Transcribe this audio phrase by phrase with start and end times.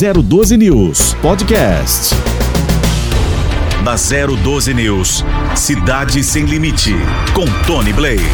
[0.00, 2.14] 012 News Podcast.
[3.84, 5.22] Na 012 News,
[5.54, 6.94] Cidade Sem Limite,
[7.34, 8.24] com Tony Blade.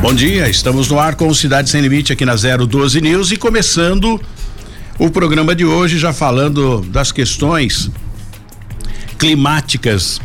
[0.00, 4.20] Bom dia, estamos no ar com Cidade Sem Limite aqui na 012 News e começando
[4.96, 7.90] o programa de hoje já falando das questões
[9.18, 10.20] climáticas.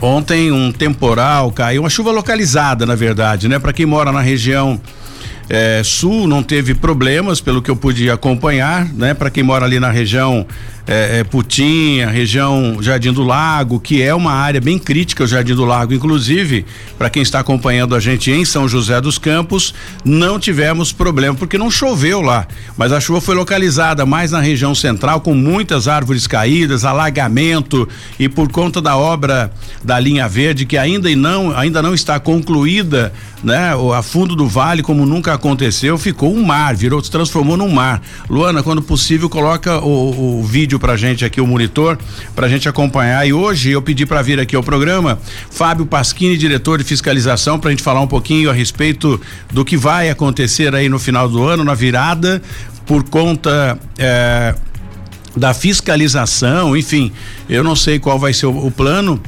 [0.00, 3.58] Ontem um temporal caiu, uma chuva localizada, na verdade, né?
[3.58, 4.80] Para quem mora na região
[5.48, 9.14] é, sul não teve problemas, pelo que eu pude acompanhar, né?
[9.14, 10.46] Para quem mora ali na região
[10.86, 15.54] é, é, Putinha, região Jardim do Lago, que é uma área bem crítica, o Jardim
[15.54, 16.64] do Lago, inclusive,
[16.96, 21.58] para quem está acompanhando a gente em São José dos Campos, não tivemos problema, porque
[21.58, 22.46] não choveu lá,
[22.76, 28.28] mas a chuva foi localizada mais na região central, com muitas árvores caídas, alagamento, e
[28.28, 29.50] por conta da obra
[29.82, 33.72] da linha verde, que ainda não, ainda não está concluída, né?
[33.94, 38.02] A fundo do vale, como nunca aconteceu, ficou um mar, virou, se transformou num mar.
[38.28, 41.98] Luana, quando possível, coloca o, o vídeo vídeo pra gente aqui, o monitor,
[42.34, 43.26] pra gente acompanhar.
[43.26, 45.18] E hoje eu pedi para vir aqui ao programa
[45.50, 49.20] Fábio Pasquini, diretor de fiscalização, pra gente falar um pouquinho a respeito
[49.52, 52.40] do que vai acontecer aí no final do ano, na virada,
[52.84, 53.78] por conta.
[53.98, 54.54] Eh,
[55.36, 57.12] da fiscalização, enfim,
[57.46, 59.20] eu não sei qual vai ser o, o plano,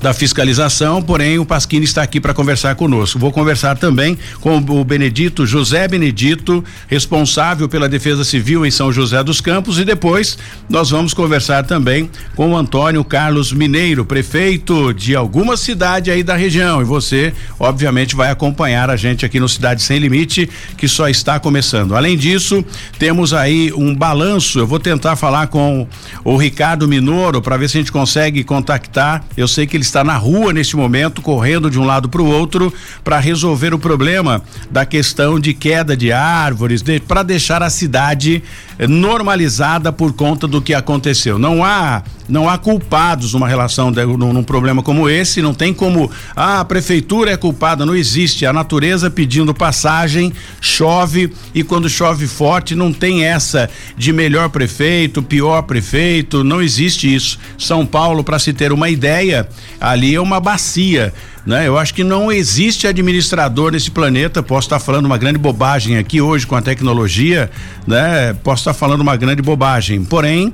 [0.00, 3.18] da fiscalização, porém o Pasquini está aqui para conversar conosco.
[3.18, 9.22] Vou conversar também com o Benedito José Benedito, responsável pela Defesa Civil em São José
[9.22, 15.14] dos Campos e depois nós vamos conversar também com o Antônio Carlos Mineiro, prefeito de
[15.14, 19.82] alguma cidade aí da região e você, obviamente, vai acompanhar a gente aqui no Cidade
[19.82, 21.94] Sem Limite, que só está começando.
[21.94, 22.64] Além disso,
[22.98, 24.58] temos aí um balanço.
[24.58, 25.86] Eu vou tentar falar com
[26.24, 29.24] o Ricardo Minoro para ver se a gente consegue contactar.
[29.36, 32.26] Eu sei que ele está na rua neste momento, correndo de um lado para o
[32.26, 32.72] outro,
[33.04, 38.42] para resolver o problema da questão de queda de árvores, de, para deixar a cidade
[38.78, 41.38] eh, normalizada por conta do que aconteceu.
[41.38, 45.74] Não há não há culpados numa relação de, num, num, problema como esse, não tem
[45.74, 48.46] como ah, a prefeitura é culpada, não existe.
[48.46, 55.22] A natureza pedindo passagem, chove e quando chove forte não tem essa de melhor prefeito,
[55.22, 57.36] pior prefeito, não existe isso.
[57.58, 59.48] São Paulo, para se ter uma ideia,
[59.80, 61.12] ali é uma bacia
[61.46, 61.66] né?
[61.66, 66.20] Eu acho que não existe administrador nesse planeta, posso estar falando uma grande bobagem aqui
[66.20, 67.50] hoje com a tecnologia,
[67.86, 68.34] né?
[68.44, 70.52] Posso estar falando uma grande bobagem, porém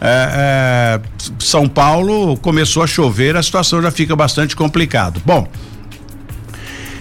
[0.00, 1.00] é, é,
[1.38, 5.20] São Paulo começou a chover, a situação já fica bastante complicado.
[5.24, 5.46] Bom,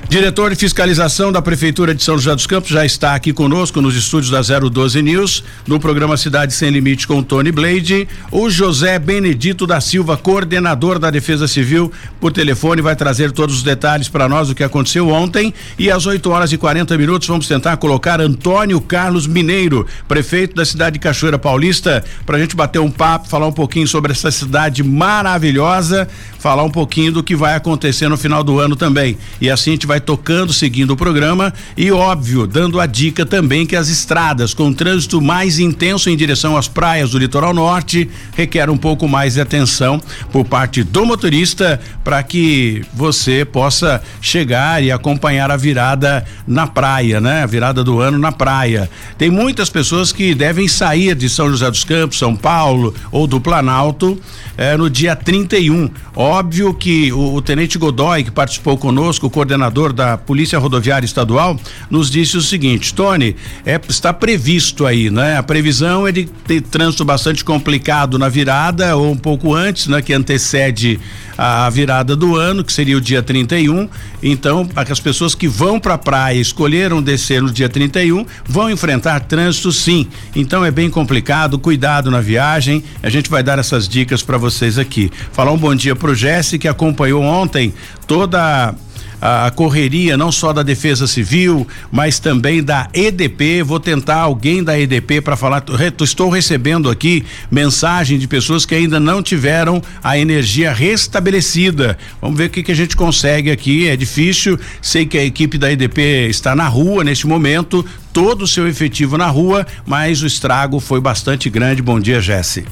[0.10, 3.94] Diretor de fiscalização da Prefeitura de São José dos Campos já está aqui conosco nos
[3.94, 8.08] estúdios da 012 News, no programa Cidade Sem Limite com Tony Blade.
[8.32, 11.92] O José Benedito da Silva, coordenador da Defesa Civil,
[12.22, 15.54] por telefone, vai trazer todos os detalhes para nós do que aconteceu ontem.
[15.78, 20.64] E às 8 horas e 40 minutos vamos tentar colocar Antônio Carlos Mineiro, prefeito da
[20.64, 24.32] cidade de Cachoeira Paulista, para a gente bater um papo, falar um pouquinho sobre essa
[24.32, 26.08] cidade maravilhosa,
[26.40, 29.18] falar um pouquinho do que vai acontecer no final do ano também.
[29.42, 33.26] E assim a gente vai vai tocando, seguindo o programa e, óbvio, dando a dica
[33.26, 38.08] também que as estradas com trânsito mais intenso em direção às praias do litoral norte
[38.36, 44.84] requer um pouco mais de atenção por parte do motorista para que você possa chegar
[44.84, 47.44] e acompanhar a virada na praia, né?
[47.44, 48.90] A virada do ano na praia.
[49.18, 53.42] Tem muitas pessoas que devem sair de São José dos Campos, São Paulo ou do
[53.42, 54.20] Planalto
[54.58, 55.90] eh, no dia 31.
[56.16, 61.60] Óbvio que o, o Tenente Godoy, que participou conosco, o coordenador da Polícia Rodoviária Estadual,
[61.90, 65.38] nos disse o seguinte: Tony, é, está previsto aí, né?
[65.38, 70.02] A previsão é de ter trânsito bastante complicado na virada ou um pouco antes, né?
[70.02, 71.00] Que antecede
[71.38, 73.88] a virada do ano, que seria o dia 31.
[74.24, 79.20] Então, as pessoas que vão para a praia, escolheram descer no dia 31, vão enfrentar
[79.22, 80.08] trânsito sim.
[80.36, 82.84] Então é bem complicado, cuidado na viagem.
[83.04, 85.12] A gente vai dar essas dicas para vocês aqui.
[85.32, 87.74] Falar um bom dia pro Jesse que acompanhou ontem
[88.08, 88.74] toda
[89.22, 93.64] a, a correria não só da Defesa Civil, mas também da EDP.
[93.64, 95.64] Vou tentar alguém da EDP para falar.
[96.02, 101.98] Estou recebendo aqui mensagem de pessoas que ainda não tiveram a energia restabelecida.
[102.22, 103.88] Vamos ver o que, que a gente consegue aqui.
[103.88, 104.60] É difícil.
[104.82, 109.18] Sei que a equipe da EDP está na rua neste momento, todo o seu efetivo
[109.18, 111.82] na rua, mas o estrago foi bastante grande.
[111.82, 112.66] Bom dia, Jesse.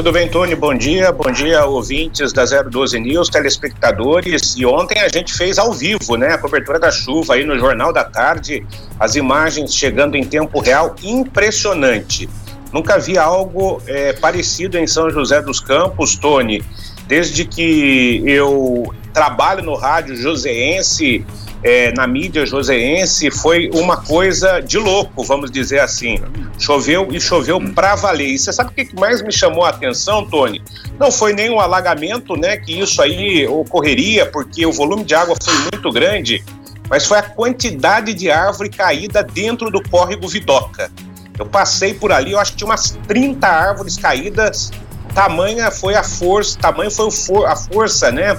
[0.00, 0.54] Tudo bem, Tony?
[0.54, 1.12] Bom dia.
[1.12, 4.54] Bom dia, ouvintes da 012 News, telespectadores.
[4.56, 6.28] E ontem a gente fez ao vivo, né?
[6.28, 8.66] A cobertura da chuva aí no Jornal da Tarde,
[8.98, 12.30] as imagens chegando em tempo real, impressionante.
[12.72, 16.64] Nunca vi algo é, parecido em São José dos Campos, Tony.
[17.06, 21.26] Desde que eu trabalho no rádio joseense,
[21.62, 26.18] é, na mídia joseense foi uma coisa de louco, vamos dizer assim.
[26.58, 28.28] Choveu e choveu para valer.
[28.28, 30.62] E você sabe o que mais me chamou a atenção, Tony?
[30.98, 35.54] Não foi nem alagamento, né, que isso aí ocorreria, porque o volume de água foi
[35.54, 36.42] muito grande,
[36.88, 40.90] mas foi a quantidade de árvore caída dentro do córrego Vidoca.
[41.38, 44.70] Eu passei por ali, eu acho que tinha umas 30 árvores caídas.
[45.14, 47.08] Tamanha foi a força, tamanho foi
[47.46, 48.38] a força, né?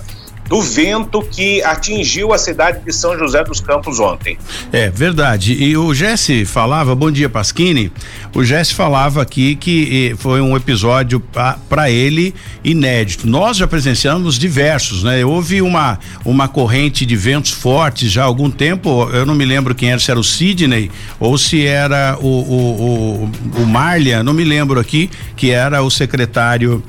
[0.52, 4.38] Do vento que atingiu a cidade de São José dos Campos ontem.
[4.74, 5.54] É verdade.
[5.54, 7.90] E o Jesse falava, bom dia Pasquini.
[8.36, 11.22] O Jesse falava aqui que foi um episódio
[11.70, 13.26] para ele inédito.
[13.30, 15.24] Nós já presenciamos diversos, né?
[15.24, 19.10] Houve uma uma corrente de ventos fortes já há algum tempo.
[19.14, 23.30] Eu não me lembro quem era, se era o Sidney ou se era o o,
[23.56, 26.84] o, o Marlia, não me lembro aqui, que era o secretário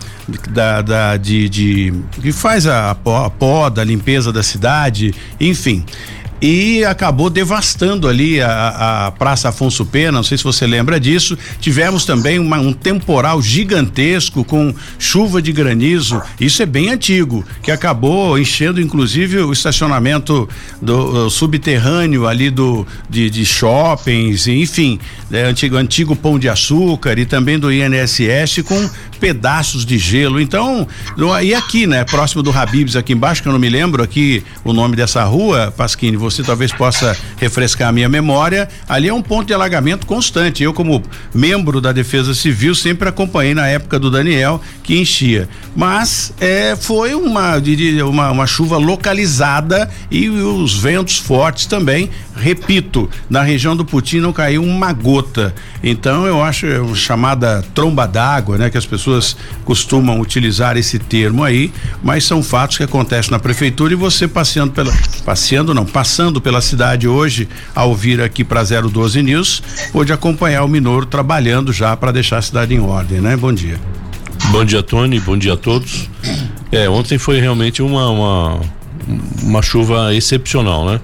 [0.51, 5.85] da, da de, de que faz a, a, a poda, a limpeza da cidade, enfim
[6.43, 11.39] e acabou devastando ali a, a, Praça Afonso Pena, não sei se você lembra disso.
[11.61, 17.71] Tivemos também uma, um temporal gigantesco com chuva de granizo, isso é bem antigo, que
[17.71, 20.49] acabou enchendo inclusive o estacionamento
[20.81, 24.99] do, subterrâneo ali do de, de shoppings, enfim,
[25.31, 28.91] é, antigo, antigo pão de açúcar e também do INSS com
[29.21, 30.41] pedaços de gelo.
[30.41, 30.89] Então,
[31.41, 34.73] e aqui, né, próximo do Habibs, aqui embaixo, que eu não me lembro aqui o
[34.73, 38.69] nome dessa rua, Pasquini, você talvez possa refrescar a minha memória.
[38.89, 40.63] Ali é um ponto de alagamento constante.
[40.63, 41.03] Eu, como
[41.35, 45.49] membro da Defesa Civil, sempre acompanhei na época do Daniel que enchia.
[45.75, 47.55] Mas é, foi uma,
[48.09, 52.11] uma, uma chuva localizada e os ventos fortes também.
[52.37, 55.55] Repito, na região do Putim não caiu uma gota.
[55.83, 58.71] Então eu acho é chamada tromba d'água, né?
[58.71, 63.93] Que as pessoas costumam utilizar esse termo aí, mas são fatos que acontecem na prefeitura
[63.93, 64.93] e você passeando pela
[65.25, 70.69] passeando não, passando pela cidade hoje, ao vir aqui para 012 News, pôde acompanhar o
[70.69, 73.37] Minoro trabalhando já para deixar a cidade em ordem, né?
[73.37, 73.81] Bom dia.
[74.51, 75.19] Bom dia, Tony.
[75.19, 76.09] Bom dia a todos.
[76.71, 78.61] É, ontem foi realmente uma uma,
[79.43, 81.01] uma chuva excepcional, né?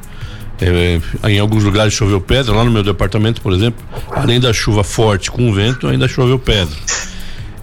[0.60, 4.82] É, em alguns lugares choveu pedra, lá no meu departamento, por exemplo, além da chuva
[4.82, 6.76] forte com vento, ainda choveu pedra.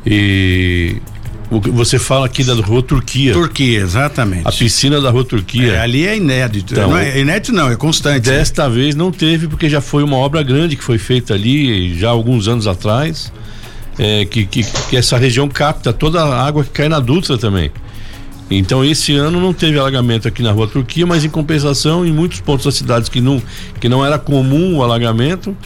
[0.06, 1.02] E
[1.62, 3.34] você fala aqui da Rua Turquia.
[3.34, 4.48] Turquia, exatamente.
[4.48, 5.74] A piscina da Rua Turquia.
[5.74, 6.74] É, ali é inédito.
[6.74, 8.30] Então, não é inédito não, é constante.
[8.30, 8.76] Desta né?
[8.76, 12.48] vez não teve, porque já foi uma obra grande que foi feita ali já alguns
[12.48, 13.32] anos atrás.
[13.98, 17.72] É, que, que, que, essa região capta toda a água que cai na Dutra também.
[18.50, 22.42] Então esse ano não teve alagamento aqui na Rua Turquia, mas em compensação em muitos
[22.42, 23.42] pontos da cidade que não
[23.80, 25.58] que não era comum o alagamento,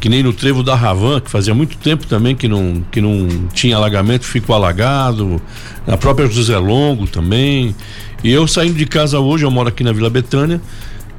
[0.00, 3.48] que nem no trevo da Ravan, que fazia muito tempo também que não que não
[3.52, 5.42] tinha alagamento, ficou alagado.
[5.86, 7.74] Na própria José Longo também.
[8.22, 10.60] E eu saindo de casa hoje, eu moro aqui na Vila Betânia,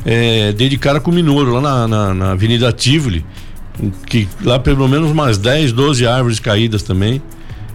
[0.06, 3.25] é, dei de cara com o Minoro, lá na, na, na Avenida Tivoli,
[4.06, 7.21] que lá pelo menos umas 10, 12 árvores caídas também.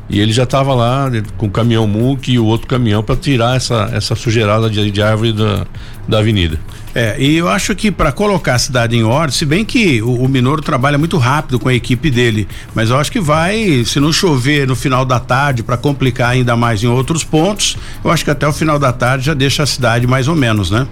[0.09, 3.57] E ele já estava lá com o caminhão MUC e o outro caminhão para tirar
[3.57, 5.67] essa, essa sujeirada de, de árvore da,
[6.09, 6.59] da avenida.
[6.95, 10.23] É, e eu acho que para colocar a cidade em ordem, se bem que o,
[10.23, 13.99] o Minoro trabalha muito rápido com a equipe dele, mas eu acho que vai, se
[13.99, 18.25] não chover no final da tarde para complicar ainda mais em outros pontos, eu acho
[18.25, 20.87] que até o final da tarde já deixa a cidade mais ou menos, né?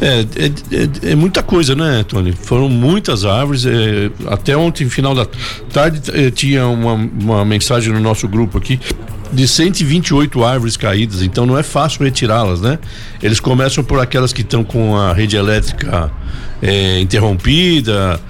[0.00, 2.32] É, é, é, é muita coisa, né, Tony?
[2.32, 3.66] Foram muitas árvores.
[3.66, 5.26] É, até ontem, final da
[5.70, 8.80] tarde, é, tinha uma, uma mensagem no nosso grupo aqui
[9.32, 12.78] de 128 árvores caídas, então não é fácil retirá-las, né?
[13.22, 16.12] Eles começam por aquelas que estão com a rede elétrica
[16.60, 18.20] é, interrompida,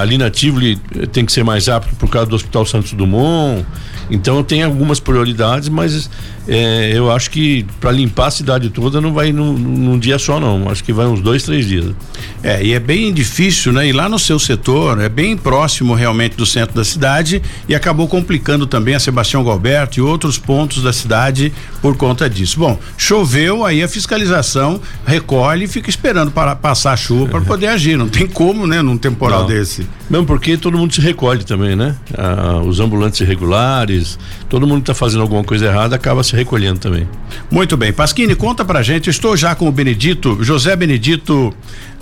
[0.00, 3.64] ali na Tivoli eh, tem que ser mais rápido por causa do Hospital Santos Dumont.
[4.10, 6.10] Então tem algumas prioridades, mas
[6.46, 10.38] é, eu acho que para limpar a cidade toda não vai num, num, dia só
[10.38, 10.68] não.
[10.68, 11.86] Acho que vai uns dois, três dias.
[12.42, 13.86] É, e é bem difícil, né?
[13.86, 18.06] E lá no seu setor é bem próximo realmente do centro da cidade e acabou
[18.06, 22.58] complicando também a Sebastião Galberto e outros pontos da cidade por conta disso.
[22.58, 27.68] Bom, choveu, aí a fiscalização recolhe e fica esperando para passar a chuva para poder
[27.68, 27.96] agir.
[27.96, 28.82] Não tem como, né?
[28.82, 29.46] Num temporal não.
[29.48, 29.86] desse.
[30.08, 31.96] Mesmo porque todo mundo se recolhe também, né?
[32.16, 34.18] Ah, os ambulantes irregulares,
[34.48, 37.08] todo mundo que está fazendo alguma coisa errada acaba se recolhendo também.
[37.50, 37.92] Muito bem.
[37.92, 39.08] Pasquini, conta pra gente.
[39.08, 41.54] Estou já com o Benedito, José Benedito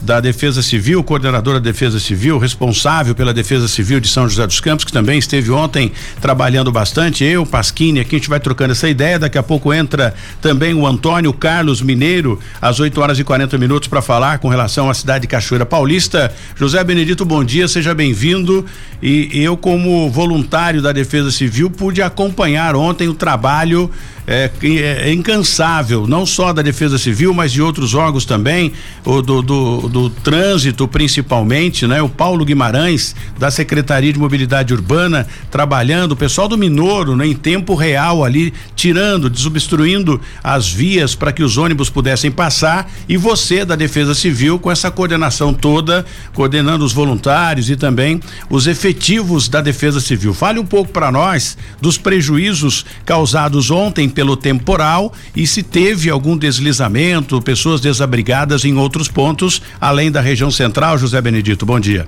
[0.03, 4.59] da Defesa Civil, coordenador da Defesa Civil, responsável pela Defesa Civil de São José dos
[4.59, 7.25] Campos, que também esteve ontem trabalhando bastante.
[7.25, 9.19] Eu, Pasquini, aqui a gente vai trocando essa ideia.
[9.19, 13.89] Daqui a pouco entra também o Antônio Carlos Mineiro, às 8 horas e 40 minutos,
[13.89, 16.35] para falar com relação à cidade de Cachoeira Paulista.
[16.57, 18.67] José Benedito, bom dia, seja bem-vindo.
[19.01, 23.91] E eu, como voluntário da Defesa Civil, pude acompanhar ontem o trabalho
[24.27, 28.73] é, é, incansável, não só da Defesa Civil, mas de outros órgãos também,
[29.05, 32.01] o do, do do trânsito, principalmente, né?
[32.03, 37.27] O Paulo Guimarães, da Secretaria de Mobilidade Urbana, trabalhando, o pessoal do Minoro, né?
[37.27, 43.17] Em tempo real ali, tirando, desobstruindo as vias para que os ônibus pudessem passar e
[43.17, 48.19] você da Defesa Civil com essa coordenação toda, coordenando os voluntários e também
[48.49, 50.33] os efetivos da Defesa Civil.
[50.33, 56.37] Fale um pouco para nós dos prejuízos causados ontem pelo temporal e se teve algum
[56.37, 60.97] deslizamento, pessoas desabrigadas em outros pontos, além da região central.
[60.97, 62.07] José Benedito, bom dia.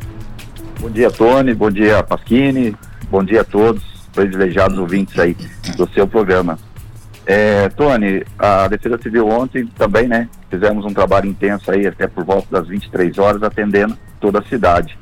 [0.79, 1.53] Bom dia, Tony.
[1.53, 2.77] Bom dia, Pasquini.
[3.11, 3.83] Bom dia a todos,
[4.15, 5.37] privilegiados ouvintes aí
[5.77, 6.57] do seu programa.
[7.27, 10.29] É, Tony, a Defesa Civil ontem também, né?
[10.49, 14.97] Fizemos um trabalho intenso aí até por volta das 23 horas, atendendo toda a cidade.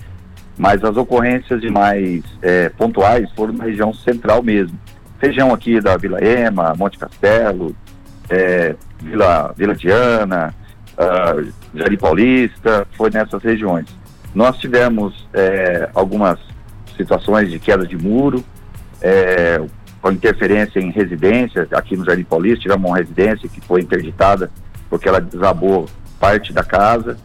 [0.56, 4.78] Mas as ocorrências de mais é, pontuais foram na região central mesmo.
[5.20, 7.76] Região aqui da Vila Ema, Monte Castelo,
[8.30, 10.54] é, Vila, Vila Diana,
[10.96, 13.86] uh, Jari Paulista, foi nessas regiões.
[14.34, 16.38] Nós tivemos é, algumas
[16.96, 18.44] situações de queda de muro,
[19.00, 19.60] é,
[20.00, 24.50] com interferência em residências, aqui no Jardim Paulista, tivemos uma residência que foi interditada
[24.90, 25.86] porque ela desabou
[26.20, 27.16] parte da casa,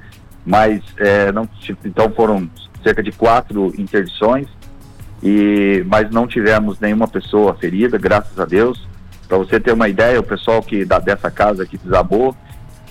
[0.46, 1.50] mas é, não,
[1.84, 2.50] então foram
[2.82, 4.48] cerca de quatro interdições,
[5.22, 8.88] e, mas não tivemos nenhuma pessoa ferida, graças a Deus.
[9.27, 12.34] Para você ter uma ideia, o pessoal que da, dessa casa que desabou,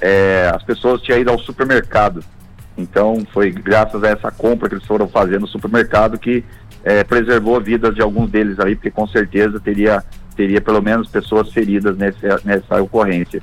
[0.01, 2.23] é, as pessoas tinham ido ao supermercado.
[2.77, 6.45] Então foi graças a essa compra que eles foram fazer no supermercado que
[6.85, 10.05] é, preservou a vida de alguns deles aí, porque com certeza teria,
[10.37, 13.43] teria pelo menos pessoas feridas nessa, nessa ocorrência.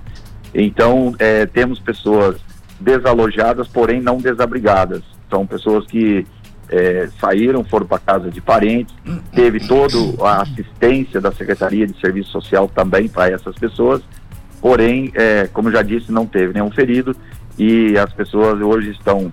[0.54, 2.38] Então é, temos pessoas
[2.80, 5.02] desalojadas, porém não desabrigadas.
[5.30, 6.26] São pessoas que
[6.70, 8.94] é, saíram, foram para casa de parentes,
[9.34, 14.02] teve toda a assistência da Secretaria de Serviço Social também para essas pessoas,
[14.64, 17.14] porém, é, como já disse, não teve nenhum ferido
[17.60, 19.32] e as pessoas hoje estão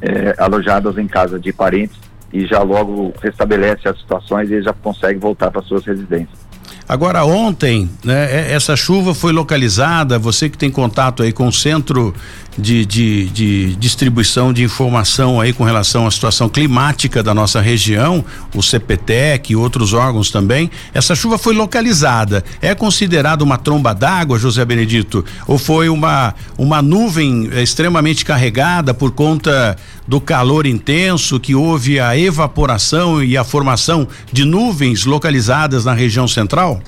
[0.00, 1.98] é, alojadas em casa de parentes
[2.32, 6.46] e já logo restabelece as situações e já consegue voltar para suas residências.
[6.88, 12.14] Agora ontem, né, essa chuva foi localizada, você que tem contato aí com o centro
[12.58, 18.24] de, de, de, distribuição de informação aí com relação à situação climática da nossa região,
[18.54, 20.70] o CPTEC e outros órgãos também.
[20.94, 22.42] Essa chuva foi localizada.
[22.60, 25.24] É considerada uma tromba d'água, José Benedito?
[25.46, 32.00] Ou foi uma, uma nuvem eh, extremamente carregada por conta do calor intenso que houve
[32.00, 36.80] a evaporação e a formação de nuvens localizadas na região central?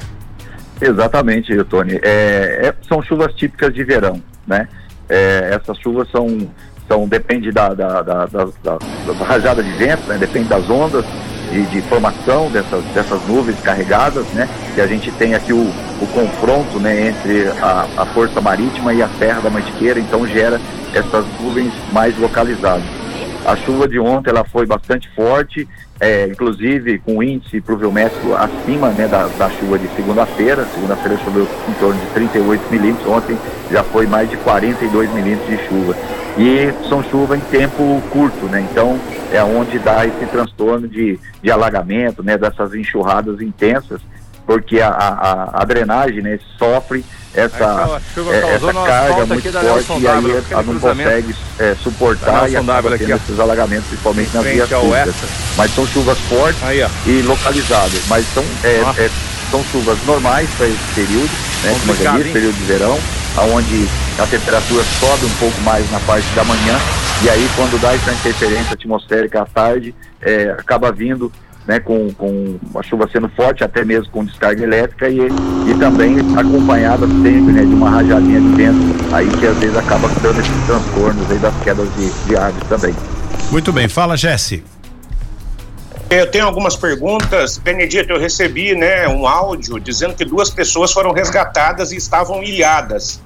[0.80, 1.98] Exatamente, Tony.
[2.02, 4.68] É, é, são chuvas típicas de verão, né?
[5.08, 6.48] É, essas chuvas são,
[6.86, 10.18] são depende da, da, da, da, da rajada de vento, né?
[10.18, 11.04] depende das ondas
[11.50, 14.48] de, de, formação dessas, dessas nuvens carregadas, né?
[14.74, 17.08] Que a gente tem aqui o, o confronto, né?
[17.08, 20.60] Entre a, a força marítima e a terra da mantiqueira, então gera
[20.92, 22.84] essas nuvens mais localizadas.
[23.46, 25.66] A chuva de ontem ela foi bastante forte,
[26.00, 30.66] é, inclusive com índice pluviométrico acima né, da, da chuva de segunda-feira.
[30.74, 33.36] Segunda-feira choveu em torno de 38 milímetros, ontem
[33.70, 35.96] já foi mais de 42 milímetros de chuva.
[36.38, 38.64] E são chuva em tempo curto, né?
[38.70, 38.98] Então
[39.32, 42.38] é onde dá esse transtorno de, de alagamento, né?
[42.38, 44.00] Dessas enxurradas intensas,
[44.46, 47.04] porque a, a, a drenagem né, sofre
[47.34, 48.00] essa,
[48.32, 53.16] é, essa carga muito forte e aí ela não consegue é, suportar e acaba tendo
[53.16, 55.14] esses alagamentos, principalmente nas vias públicas.
[55.56, 59.10] Mas são chuvas fortes aí, e localizadas, mas são, é, é,
[59.50, 61.30] são chuvas normais para esse período,
[61.62, 62.98] né, como já disse, período de verão,
[63.52, 66.78] onde a temperatura sobe um pouco mais na parte da manhã
[67.22, 71.32] e aí quando dá essa interferência atmosférica à tarde, é, acaba vindo
[71.68, 76.16] né, com, com a chuva sendo forte, até mesmo com descarga elétrica e, e também
[76.34, 80.66] acompanhada sempre né, de uma rajadinha de vento, aí que às vezes acaba dando esses
[80.66, 82.96] transtornos aí das quedas de, de árvores também.
[83.50, 84.64] Muito bem, fala Jesse.
[86.08, 87.58] Eu tenho algumas perguntas.
[87.58, 93.20] Benedito, eu recebi né, um áudio dizendo que duas pessoas foram resgatadas e estavam ilhadas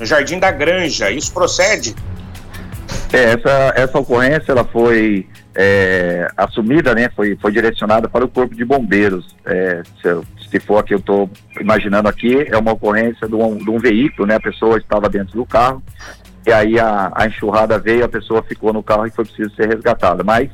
[0.00, 1.12] no Jardim da Granja.
[1.12, 1.94] Isso procede?
[3.12, 8.54] É, essa, essa ocorrência ela foi é, assumida, né, foi, foi direcionada para o Corpo
[8.54, 9.36] de Bombeiros.
[9.44, 11.30] É, se, se, for que eu estou
[11.60, 15.34] imaginando aqui, é uma ocorrência de um, de um, veículo, né, a pessoa estava dentro
[15.34, 15.82] do carro,
[16.46, 19.68] e aí a, a enxurrada veio, a pessoa ficou no carro e foi preciso ser
[19.68, 20.22] resgatada.
[20.22, 20.50] Mas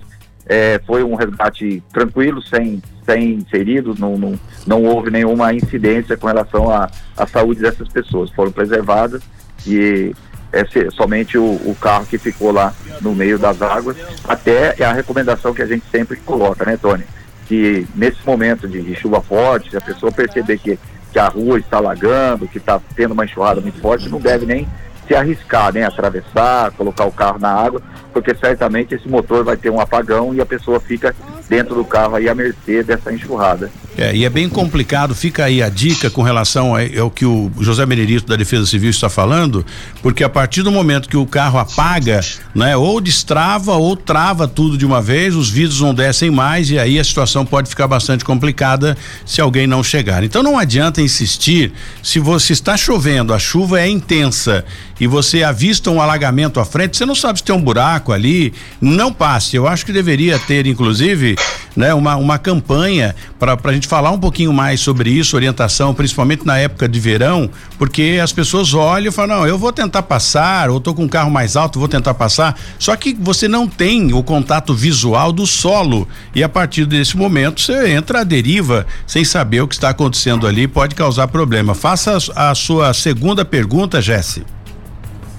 [0.46, 6.26] é, foi um resgate tranquilo, sem, sem feridos, não, não, não houve nenhuma incidência com
[6.26, 8.30] relação à saúde dessas pessoas.
[8.30, 9.22] Foram preservadas
[9.66, 10.14] e
[10.52, 13.96] é somente o, o, carro que ficou lá no meio das águas.
[14.26, 17.04] Até é a recomendação que a gente sempre coloca, né, Tony?
[17.46, 20.78] Que nesse momento de, chuva forte, se a pessoa perceber que,
[21.12, 24.68] que a rua está alagando, que está tendo uma enxurrada muito forte, não deve nem
[25.06, 25.84] se arriscar, né?
[25.84, 27.80] Atravessar, colocar o carro na água,
[28.12, 31.14] porque certamente esse motor vai ter um apagão e a pessoa fica
[31.48, 33.70] dentro do carro aí à mercê dessa enxurrada.
[33.98, 37.84] É, e é bem complicado, fica aí a dica com relação ao que o José
[37.84, 39.66] Benedito da Defesa Civil está falando,
[40.00, 42.20] porque a partir do momento que o carro apaga,
[42.54, 46.78] né, ou destrava ou trava tudo de uma vez, os vidros não descem mais e
[46.78, 50.22] aí a situação pode ficar bastante complicada se alguém não chegar.
[50.22, 54.64] Então não adianta insistir, se você está chovendo, a chuva é intensa
[55.00, 58.52] e você avista um alagamento à frente, você não sabe se tem um buraco ali,
[58.80, 59.56] não passe.
[59.56, 61.36] Eu acho que deveria ter, inclusive,
[61.80, 66.46] né, uma, uma campanha para a gente falar um pouquinho mais sobre isso, orientação, principalmente
[66.46, 70.68] na época de verão, porque as pessoas olham e falam, não, eu vou tentar passar,
[70.68, 72.56] ou tô com um carro mais alto, vou tentar passar.
[72.78, 76.06] Só que você não tem o contato visual do solo.
[76.34, 80.46] E a partir desse momento você entra à deriva sem saber o que está acontecendo
[80.46, 81.74] ali, pode causar problema.
[81.74, 84.44] Faça a, a sua segunda pergunta, Jesse.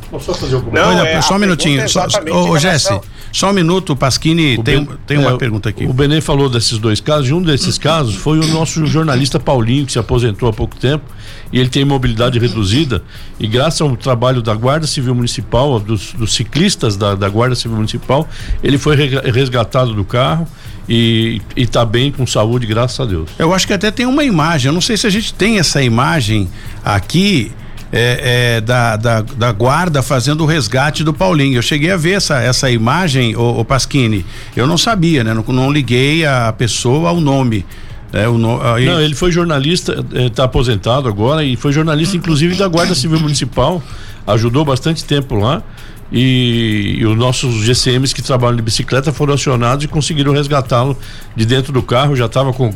[0.09, 1.79] Posso só fazer um Não, é, só um minutinho.
[1.79, 2.99] É só, ô, Jesse,
[3.31, 5.85] só um minuto, Pasquini o tem, ben, tem uma é, pergunta aqui.
[5.85, 9.85] O Benê falou desses dois casos, e um desses casos foi o nosso jornalista Paulinho,
[9.85, 11.05] que se aposentou há pouco tempo,
[11.51, 13.03] e ele tem mobilidade reduzida,
[13.39, 17.77] e graças ao trabalho da Guarda Civil Municipal, dos, dos ciclistas da, da, Guarda Civil
[17.77, 18.27] Municipal,
[18.63, 20.47] ele foi resgatado do carro
[20.87, 23.29] e está bem com saúde, graças a Deus.
[23.39, 25.81] Eu acho que até tem uma imagem, eu não sei se a gente tem essa
[25.81, 26.49] imagem
[26.83, 27.51] aqui,
[27.91, 31.57] é, é, da, da, da, guarda fazendo o resgate do Paulinho.
[31.57, 34.25] Eu cheguei a ver essa, essa imagem, o, o Pasquini.
[34.55, 35.33] Eu não sabia, né?
[35.33, 37.65] Não, não liguei a pessoa ao nome.
[38.13, 38.85] É, o no, aí...
[38.85, 43.19] Não, ele foi jornalista, está é, aposentado agora e foi jornalista, inclusive, da Guarda Civil
[43.19, 43.81] Municipal.
[44.25, 45.61] Ajudou bastante tempo lá.
[46.11, 50.97] E, e, os nossos GCMs que trabalham de bicicleta foram acionados e conseguiram resgatá-lo
[51.35, 52.73] de dentro do carro, já estava com,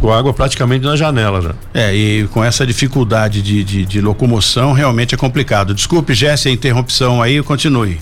[0.00, 1.40] com água praticamente na janela.
[1.42, 1.54] Já.
[1.74, 5.74] É, e com essa dificuldade de, de, de locomoção realmente é complicado.
[5.74, 8.00] Desculpe, Jesse, a interrupção aí, continue.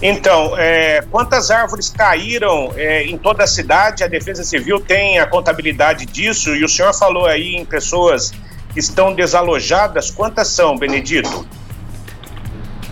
[0.00, 4.04] Então, é, quantas árvores caíram é, em toda a cidade?
[4.04, 8.32] A Defesa Civil tem a contabilidade disso e o senhor falou aí em pessoas
[8.72, 10.10] que estão desalojadas.
[10.10, 11.46] Quantas são, Benedito?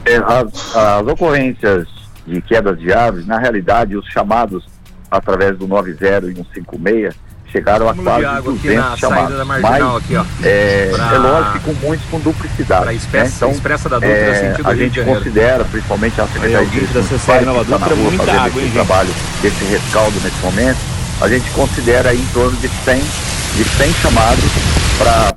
[0.06, 1.86] É, as, as ocorrências
[2.26, 4.64] de quedas de árvores, na realidade, os chamados
[5.10, 7.14] através do 90 e 156
[7.54, 9.46] chegaram a quase 200 chamados.
[9.46, 11.14] Mas aqui, é, pra...
[11.14, 12.86] é lógico que com muitos com duplicidade.
[12.86, 12.94] Né?
[12.94, 13.32] Expressa, né?
[13.36, 17.64] Então, expressa da Dutra, é, a gente considera, principalmente a Secretaria de da CCR Nova
[17.64, 20.78] Dutra, é muita água, hein, trabalho desse rescaldo nesse momento,
[21.20, 24.44] a gente considera aí em torno de 100, de 100 chamados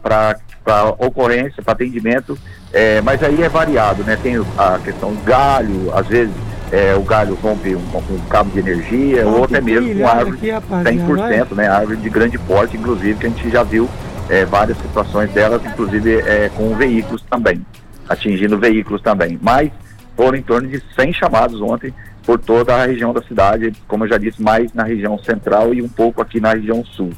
[0.01, 2.37] para ocorrência, para atendimento
[2.73, 4.17] é, mas aí é variado, né?
[4.21, 6.33] Tem a questão do galho, às vezes
[6.71, 10.51] é, o galho rompe um, um, cabo de energia, oh, ou até mesmo com árvore
[10.51, 11.67] aqui, 100%, né?
[11.67, 13.89] Árvore de grande porte, inclusive, que a gente já viu
[14.29, 17.65] é, várias situações delas, inclusive é, com veículos também,
[18.07, 19.39] atingindo veículos também.
[19.41, 19.71] Mas
[20.15, 21.93] foram em torno de 100 chamados ontem
[22.25, 25.81] por toda a região da cidade, como eu já disse, mais na região central e
[25.81, 27.11] um pouco aqui na região sul.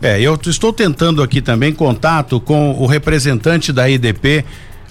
[0.00, 4.44] É, eu estou tentando aqui também contato com o representante da IDP,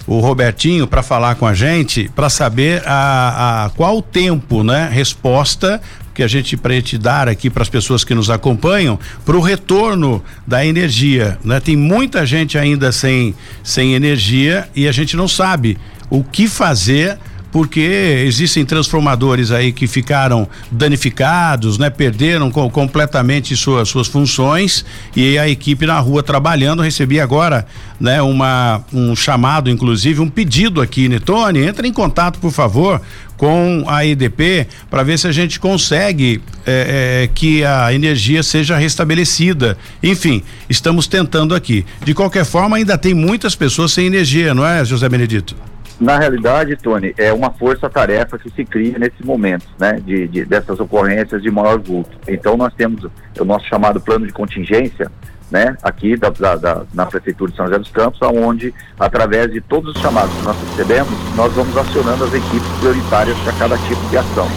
[0.06, 4.88] o Robertinho, para falar com a gente, para saber a, a qual tempo, né?
[4.92, 5.80] Resposta
[6.14, 9.40] que a gente para te dar aqui para as pessoas que nos acompanham para o
[9.40, 11.60] retorno da energia, né?
[11.60, 15.76] Tem muita gente ainda sem sem energia e a gente não sabe
[16.08, 17.18] o que fazer
[17.56, 17.80] porque
[18.26, 21.88] existem transformadores aí que ficaram danificados, né?
[21.88, 24.84] Perderam com, completamente suas, suas funções
[25.16, 27.66] e a equipe na rua trabalhando, recebi agora,
[27.98, 28.20] né?
[28.20, 31.18] Uma, um chamado, inclusive, um pedido aqui, né?
[31.18, 33.00] Tony, entra em contato, por favor,
[33.38, 38.76] com a EDP para ver se a gente consegue é, é, que a energia seja
[38.76, 39.78] restabelecida.
[40.02, 41.86] Enfim, estamos tentando aqui.
[42.04, 45.56] De qualquer forma, ainda tem muitas pessoas sem energia, não é, José Benedito?
[45.98, 50.78] Na realidade, Tony, é uma força-tarefa que se cria nesses momentos, né, de, de, dessas
[50.78, 52.18] ocorrências de maior vulto.
[52.28, 53.04] Então, nós temos
[53.38, 55.10] o nosso chamado plano de contingência,
[55.50, 59.60] né, aqui da, da, da, na Prefeitura de São José dos Campos, onde, através de
[59.62, 64.08] todos os chamados que nós recebemos, nós vamos acionando as equipes prioritárias para cada tipo
[64.10, 64.48] de ação.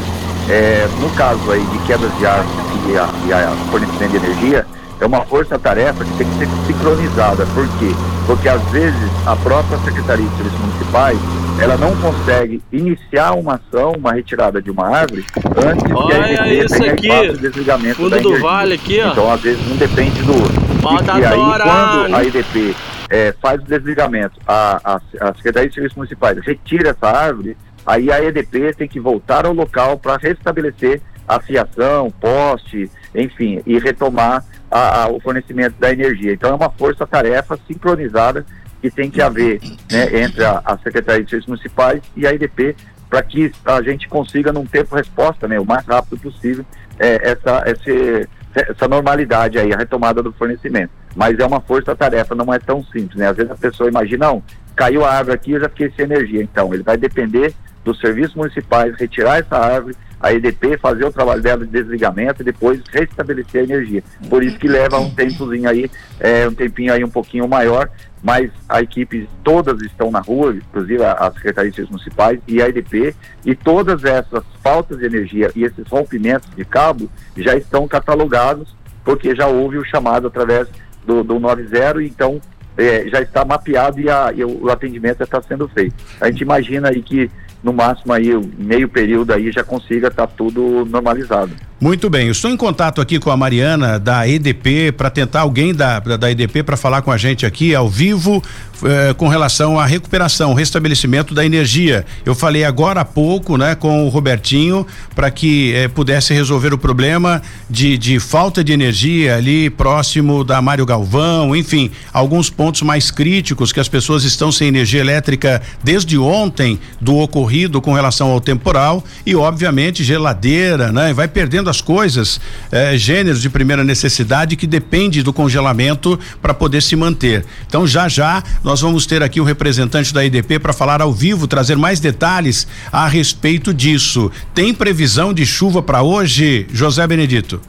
[0.49, 2.43] É, no caso aí de quedas de ar
[2.89, 4.65] e a, e a fornecimento de energia,
[5.01, 7.45] é uma força-tarefa que tem que ser sincronizada.
[7.47, 7.91] Por quê?
[8.25, 11.17] Porque às vezes a própria Secretaria de Serviços Municipais
[11.59, 15.25] ela não consegue iniciar uma ação, uma retirada de uma árvore
[15.57, 18.38] antes Olha que a EDP tenha aqui, o desligamento fundo da energia.
[18.38, 19.12] do vale aqui, ó.
[19.12, 20.53] Então às vezes um depende do outro.
[20.53, 22.75] E, e aí quando a EDP
[23.09, 28.12] é, faz o desligamento, a, a, a Secretaria de Serviços Municipais retira essa árvore, aí
[28.12, 34.43] a EDP tem que voltar ao local para restabelecer a fiação, poste, enfim, e retomar
[34.69, 36.33] a, a, o fornecimento da energia.
[36.33, 38.45] Então é uma força-tarefa sincronizada
[38.81, 39.59] que tem que haver
[39.91, 42.75] né, entre a, a Secretaria de Serviços Municipais e a IDP
[43.09, 46.63] para que a gente consiga, num tempo resposta, né, o mais rápido possível,
[46.99, 50.91] é, essa, esse, essa normalidade aí, a retomada do fornecimento.
[51.15, 53.27] Mas é uma força-tarefa, não é tão simples, né?
[53.27, 54.43] Às vezes a pessoa imagina, não,
[54.75, 56.43] caiu a árvore aqui, eu já fiquei sem energia.
[56.43, 61.41] Então, ele vai depender dos serviços municipais retirar essa árvore, a EDP fazer o trabalho
[61.41, 64.03] dela de desligamento e depois restabelecer a energia.
[64.29, 67.89] Por isso que leva um tempozinho aí, é, um tempinho aí um pouquinho maior,
[68.21, 73.55] mas a equipe todas estão na rua, inclusive as secretarias municipais e a EDP, e
[73.55, 79.47] todas essas faltas de energia e esses rompimentos de cabo já estão catalogados, porque já
[79.47, 80.67] houve o chamado através
[81.05, 82.41] do, do 90, então
[82.77, 85.95] é, já está mapeado e, a, e o atendimento já está sendo feito.
[86.19, 87.32] A gente imagina aí que
[87.63, 91.51] no máximo aí meio período aí já consiga estar tá tudo normalizado.
[91.81, 95.99] Muito bem, estou em contato aqui com a Mariana da EDP para tentar alguém da,
[95.99, 98.43] da EDP para falar com a gente aqui ao vivo
[98.83, 102.05] eh, com relação à recuperação, restabelecimento da energia.
[102.25, 106.77] Eu falei agora há pouco, né, com o Robertinho para que eh, pudesse resolver o
[106.77, 113.09] problema de, de falta de energia ali próximo da Mário Galvão, enfim, alguns pontos mais
[113.09, 117.48] críticos que as pessoas estão sem energia elétrica desde ontem do ocorrido
[117.81, 122.39] com relação ao temporal e obviamente geladeira, né, vai perdendo as coisas,
[122.71, 127.45] eh, gêneros de primeira necessidade que depende do congelamento para poder se manter.
[127.67, 131.47] Então já já nós vamos ter aqui o representante da IDP para falar ao vivo,
[131.47, 134.31] trazer mais detalhes a respeito disso.
[134.53, 137.59] Tem previsão de chuva para hoje, José Benedito?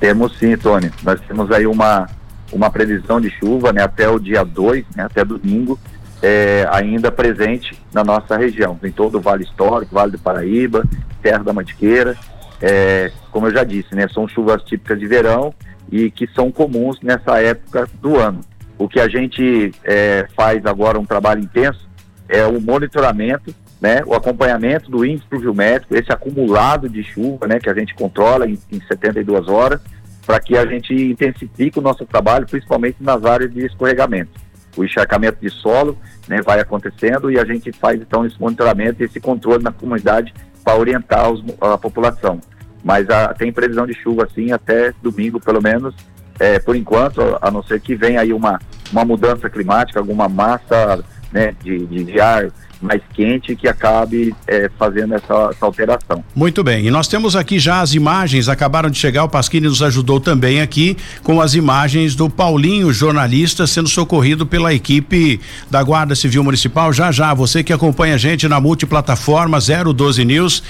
[0.00, 0.90] Temos sim, Tony.
[1.02, 2.08] Nós temos aí uma
[2.52, 5.78] uma previsão de chuva, né, até o dia 2, né, até domingo,
[6.22, 10.84] é, ainda presente na nossa região, em todo o Vale Histórico, Vale do Paraíba,
[11.22, 12.16] Terra da Mantiqueira,
[12.60, 15.54] é, como eu já disse, né, são chuvas típicas de verão
[15.90, 18.40] e que são comuns nessa época do ano.
[18.76, 21.88] O que a gente é, faz agora um trabalho intenso
[22.28, 27.70] é o monitoramento, né, o acompanhamento do índice pluviométrico, esse acumulado de chuva, né, que
[27.70, 29.80] a gente controla em, em 72 horas,
[30.26, 34.30] para que a gente intensifique o nosso trabalho, principalmente nas áreas de escorregamento.
[34.78, 39.06] O encharcamento de solo né, vai acontecendo e a gente faz então esse monitoramento e
[39.06, 40.32] esse controle na comunidade
[40.64, 42.40] para orientar os, a população.
[42.84, 45.94] Mas a, tem previsão de chuva assim até domingo, pelo menos,
[46.38, 48.60] é, por enquanto, a não ser que venha aí uma,
[48.92, 54.70] uma mudança climática, alguma massa né, de, de, de ar mais quente que acabe é,
[54.78, 56.24] fazendo essa, essa, alteração.
[56.34, 59.82] Muito bem, e nós temos aqui já as imagens, acabaram de chegar, o Pasquini nos
[59.82, 66.14] ajudou também aqui com as imagens do Paulinho, jornalista, sendo socorrido pela equipe da Guarda
[66.14, 66.92] Civil Municipal.
[66.92, 70.62] Já já, você que acompanha a gente na multiplataforma 012 News,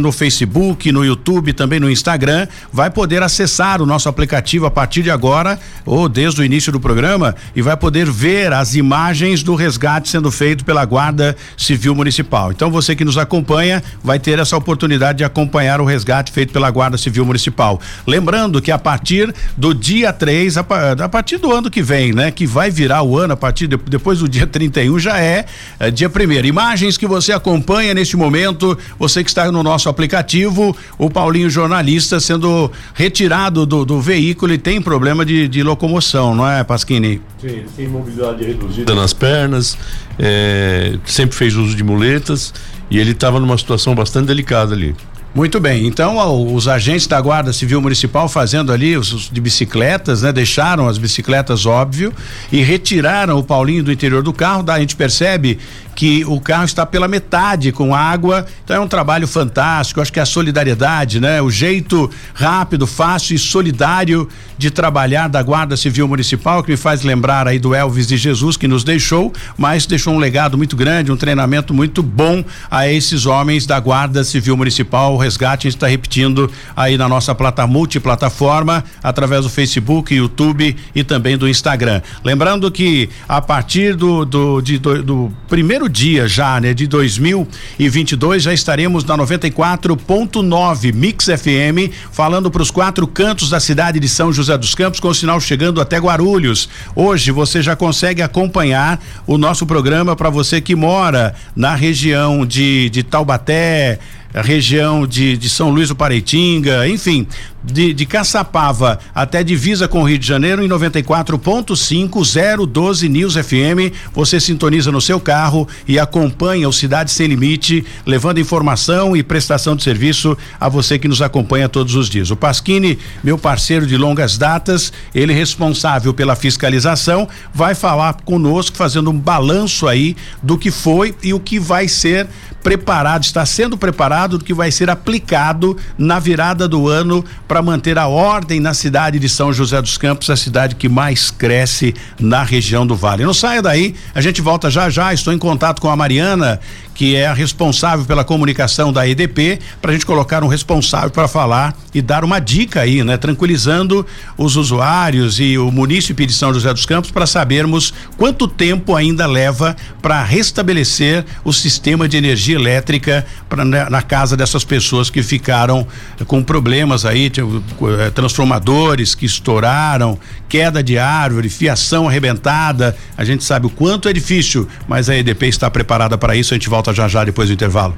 [0.00, 5.02] no Facebook, no YouTube, também no Instagram, vai poder acessar o nosso aplicativo a partir
[5.02, 9.54] de agora, ou desde o início do programa, e vai poder ver as imagens do
[9.54, 11.51] resgate sendo feito pela Guarda Civil
[11.94, 12.50] Municipal.
[12.50, 16.70] Então você que nos acompanha vai ter essa oportunidade de acompanhar o resgate feito pela
[16.70, 17.80] Guarda Civil Municipal.
[18.06, 20.66] Lembrando que a partir do dia 3, a,
[21.04, 23.76] a partir do ano que vem, né, que vai virar o ano a partir de,
[23.76, 25.46] depois do dia 31 já é,
[25.78, 26.46] é dia primeiro.
[26.46, 32.20] Imagens que você acompanha neste momento, você que está no nosso aplicativo, o Paulinho jornalista
[32.20, 37.20] sendo retirado do, do veículo e tem problema de, de locomoção, não é, Pasquini?
[37.40, 39.76] Sim, tem mobilidade reduzida nas pernas,
[40.18, 42.54] é, sempre fez uso de muletas
[42.88, 44.94] e ele estava numa situação bastante delicada ali.
[45.34, 46.18] Muito bem, então
[46.54, 50.30] os agentes da Guarda Civil Municipal fazendo ali os, de bicicletas, né?
[50.30, 52.12] Deixaram as bicicletas, óbvio,
[52.52, 54.62] e retiraram o Paulinho do interior do carro.
[54.62, 55.58] Daí a gente percebe
[55.94, 58.46] que o carro está pela metade com água.
[58.64, 60.00] Então é um trabalho fantástico.
[60.00, 61.40] Acho que é a solidariedade, né?
[61.42, 67.02] O jeito rápido, fácil e solidário de trabalhar da Guarda Civil Municipal, que me faz
[67.02, 71.10] lembrar aí do Elvis de Jesus que nos deixou, mas deixou um legado muito grande,
[71.10, 75.14] um treinamento muito bom a esses homens da Guarda Civil Municipal.
[75.14, 81.36] O resgate está repetindo aí na nossa plata multiplataforma, através do Facebook, YouTube e também
[81.36, 82.00] do Instagram.
[82.24, 86.86] Lembrando que a partir do, do, de, do, do primeiro primeiro dia já, né, de
[86.86, 94.08] 2022, já estaremos na 94.9 Mix FM, falando para os quatro cantos da cidade de
[94.08, 96.68] São José dos Campos, com o sinal chegando até Guarulhos.
[96.94, 102.88] Hoje você já consegue acompanhar o nosso programa para você que mora na região de,
[102.90, 103.98] de Taubaté,
[104.40, 107.26] região de, de São Luís do Pareitinga, enfim,
[107.62, 113.94] de, de Caçapava até divisa com o Rio de Janeiro em 94.5 012 News FM.
[114.14, 119.76] Você sintoniza no seu carro e acompanha o Cidade Sem Limite, levando informação e prestação
[119.76, 122.30] de serviço a você que nos acompanha todos os dias.
[122.30, 129.10] O Pasquini, meu parceiro de longas datas, ele responsável pela fiscalização, vai falar conosco fazendo
[129.10, 132.28] um balanço aí do que foi e o que vai ser
[132.62, 137.98] preparado, está sendo preparado do que vai ser aplicado na virada do ano para manter
[137.98, 142.42] a ordem na cidade de São José dos Campos, a cidade que mais cresce na
[142.42, 143.24] região do Vale.
[143.24, 145.12] Não saia daí, a gente volta já já.
[145.12, 146.60] Estou em contato com a Mariana,
[146.94, 151.28] que é a responsável pela comunicação da EDP, para a gente colocar um responsável para
[151.28, 153.16] falar e dar uma dica aí, né?
[153.16, 158.94] Tranquilizando os usuários e o munícipe de São José dos Campos para sabermos quanto tempo
[158.94, 165.10] ainda leva para restabelecer o sistema de energia elétrica pra, na, na, casa dessas pessoas
[165.10, 165.86] que ficaram
[166.26, 172.96] com problemas aí, eh, transformadores que estouraram, queda de árvore, fiação arrebentada.
[173.16, 176.52] A gente sabe o quanto é difícil, mas a EDP está preparada para isso.
[176.52, 177.94] A gente volta já já depois do intervalo.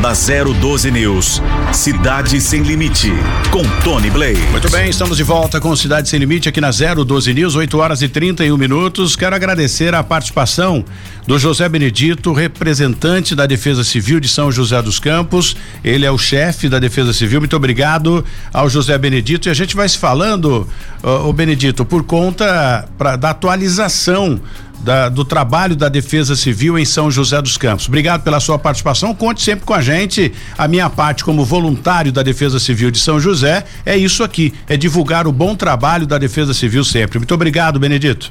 [0.00, 1.40] Na 012 News,
[1.72, 3.10] Cidade Sem Limite,
[3.50, 4.40] com Tony Blake.
[4.50, 8.02] Muito bem, estamos de volta com Cidade Sem Limite aqui na 012 News, 8 horas
[8.02, 9.16] e 31 minutos.
[9.16, 10.84] Quero agradecer a participação
[11.26, 15.56] do José Benedito, representante da Defesa Civil de São José dos Campos.
[15.82, 17.40] Ele é o chefe da Defesa Civil.
[17.40, 19.48] Muito obrigado ao José Benedito.
[19.48, 20.68] E a gente vai se falando,
[21.02, 24.38] o Benedito, por conta pra, da atualização
[24.84, 27.88] da, do trabalho da Defesa Civil em São José dos Campos.
[27.88, 29.14] Obrigado pela sua participação.
[29.14, 30.32] Conte sempre com a gente.
[30.56, 34.76] A minha parte como voluntário da Defesa Civil de São José é isso aqui, é
[34.76, 37.18] divulgar o bom trabalho da Defesa Civil sempre.
[37.18, 38.30] Muito obrigado, Benedito.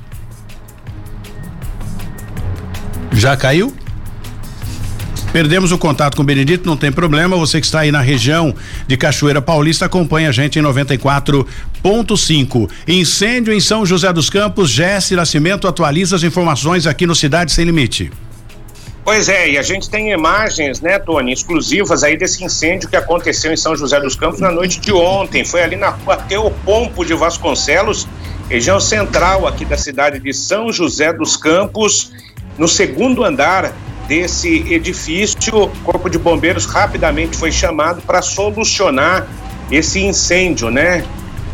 [3.12, 3.76] Já caiu?
[5.34, 7.36] Perdemos o contato com o Benedito, não tem problema.
[7.36, 8.54] Você que está aí na região
[8.88, 12.70] de Cachoeira Paulista, acompanha a gente em 94.5.
[12.88, 17.66] Incêndio em São José dos Campos, Jesse Nascimento atualiza as informações aqui no Cidade Sem
[17.66, 18.12] Limite.
[19.04, 23.52] Pois é, e a gente tem imagens, né, Tony, exclusivas aí desse incêndio que aconteceu
[23.52, 25.44] em São José dos Campos na noite de ontem.
[25.44, 28.08] Foi ali na rua Teopompo de Vasconcelos,
[28.48, 32.12] região central aqui da cidade de São José dos Campos,
[32.56, 33.74] no segundo andar
[34.08, 35.64] desse edifício.
[35.64, 39.28] O Corpo de Bombeiros rapidamente foi chamado para solucionar
[39.72, 41.04] esse incêndio, né?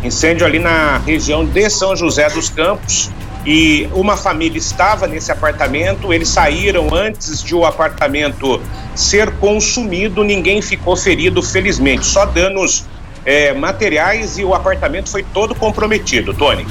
[0.03, 3.09] Incêndio ali na região de São José dos Campos.
[3.45, 8.61] E uma família estava nesse apartamento, eles saíram antes de o apartamento
[8.93, 12.85] ser consumido, ninguém ficou ferido, felizmente, só danos
[13.25, 16.65] é, materiais e o apartamento foi todo comprometido, Tony.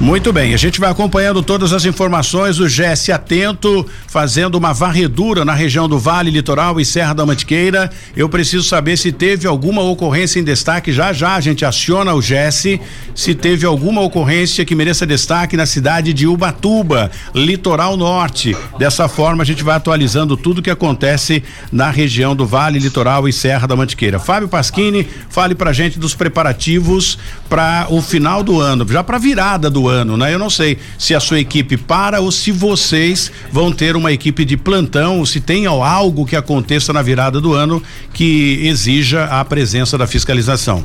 [0.00, 5.44] Muito bem, a gente vai acompanhando todas as informações, o GS atento, fazendo uma varredura
[5.44, 7.88] na região do Vale Litoral e Serra da Mantiqueira.
[8.16, 10.92] Eu preciso saber se teve alguma ocorrência em destaque.
[10.92, 12.80] Já já a gente aciona o GS,
[13.14, 18.56] se teve alguma ocorrência que mereça destaque na cidade de Ubatuba, Litoral Norte.
[18.78, 23.32] Dessa forma a gente vai atualizando tudo que acontece na região do Vale Litoral e
[23.32, 24.18] Serra da Mantiqueira.
[24.18, 27.16] Fábio Pasquini, fale pra gente dos preparativos
[27.48, 30.34] para o final do ano, já para virada do ano, né?
[30.34, 34.44] Eu não sei se a sua equipe para ou se vocês vão ter uma equipe
[34.44, 39.44] de plantão, ou se tem algo que aconteça na virada do ano que exija a
[39.44, 40.84] presença da fiscalização.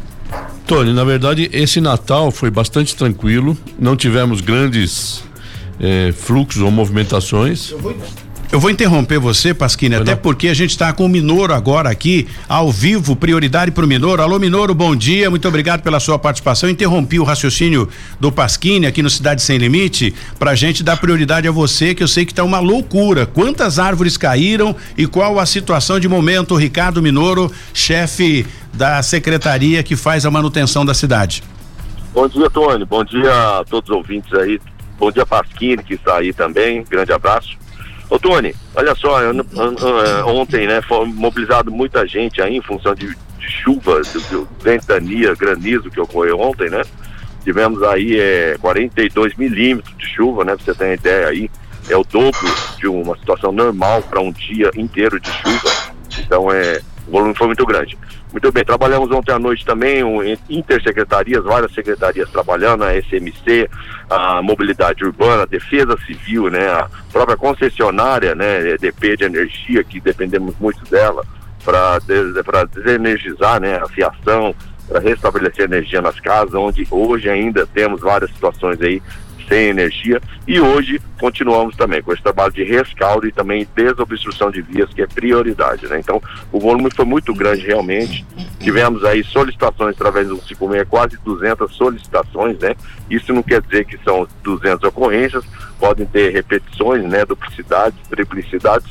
[0.65, 5.23] Tony, na verdade, esse Natal foi bastante tranquilo, não tivemos grandes
[5.79, 7.71] eh, fluxos ou movimentações.
[7.71, 7.95] Eu vou
[8.49, 12.27] eu vou interromper você, Pasquini, até porque a gente está com o Minoro agora aqui,
[12.47, 14.21] ao vivo, prioridade para o Minoro.
[14.21, 16.69] Alô, Minoro, bom dia, muito obrigado pela sua participação.
[16.69, 21.47] Interrompi o raciocínio do Pasquini aqui no Cidade Sem Limite, para a gente dar prioridade
[21.47, 23.25] a você, que eu sei que está uma loucura.
[23.25, 29.95] Quantas árvores caíram e qual a situação de momento, Ricardo Minoro, chefe da secretaria que
[29.95, 31.43] faz a manutenção da cidade.
[32.13, 32.85] Bom dia, Tony.
[32.85, 34.59] Bom dia a todos os ouvintes aí.
[34.97, 36.83] Bom dia, Pasquini, que está aí também.
[36.89, 37.57] Grande abraço.
[38.09, 39.33] Ô Tony, olha só, eu,
[40.25, 44.01] ontem, né, foi mobilizado muita gente aí em função de, de chuva,
[44.61, 46.83] ventania, granizo que ocorreu ontem, né?
[47.43, 50.55] Tivemos aí é, 42 milímetros de chuva, né?
[50.55, 51.49] Pra você ter ideia aí,
[51.89, 55.71] é o dobro de uma situação normal para um dia inteiro de chuva.
[56.19, 57.97] Então é, o volume foi muito grande.
[58.31, 63.69] Muito bem, trabalhamos ontem à noite também, um, intersecretarias, várias secretarias trabalhando, a SMC,
[64.09, 70.01] a Mobilidade Urbana, a Defesa Civil, né, a própria concessionária, né, EDP de energia, que
[70.01, 71.25] dependemos muito dela,
[71.63, 71.99] para
[72.65, 74.53] desenergizar, né, a fiação,
[74.87, 79.01] para restabelecer energia nas casas, onde hoje ainda temos várias situações aí
[79.47, 84.61] sem energia e hoje continuamos também com esse trabalho de rescaldo e também desobstrução de
[84.61, 85.99] vias que é prioridade, né?
[85.99, 88.25] Então o volume foi muito grande realmente,
[88.59, 92.75] tivemos aí solicitações através do 56, quase 200 solicitações, né?
[93.09, 95.43] Isso não quer dizer que são 200 ocorrências,
[95.79, 97.25] podem ter repetições, né?
[97.25, 98.87] Duplicidades, triplicidades,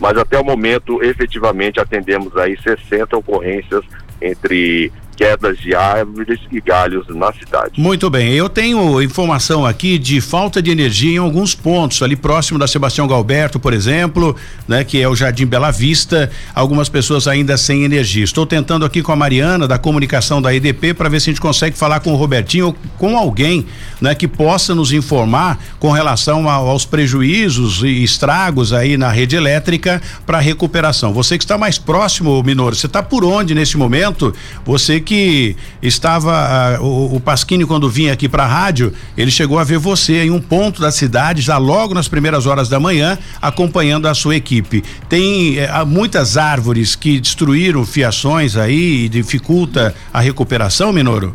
[0.00, 3.84] mas até o momento efetivamente atendemos aí 60 ocorrências
[4.20, 7.72] entre quedas de árvores e galhos na cidade.
[7.76, 12.56] Muito bem, eu tenho informação aqui de falta de energia em alguns pontos, ali próximo
[12.56, 14.36] da Sebastião Galberto, por exemplo,
[14.68, 18.22] né, que é o Jardim Bela Vista, algumas pessoas ainda sem energia.
[18.22, 21.40] Estou tentando aqui com a Mariana da comunicação da EDP para ver se a gente
[21.40, 23.66] consegue falar com o Robertinho ou com alguém,
[24.00, 30.00] né, que possa nos informar com relação aos prejuízos e estragos aí na rede elétrica
[30.24, 31.12] para recuperação.
[31.12, 34.32] Você que está mais próximo, Minoro, você está por onde nesse momento?
[34.64, 39.58] Você que estava uh, o, o Pasquini quando vinha aqui para a rádio, ele chegou
[39.58, 43.16] a ver você em um ponto da cidade já logo nas primeiras horas da manhã,
[43.40, 44.84] acompanhando a sua equipe.
[45.08, 51.34] Tem uh, muitas árvores que destruíram fiações aí e dificulta a recuperação, Minoro?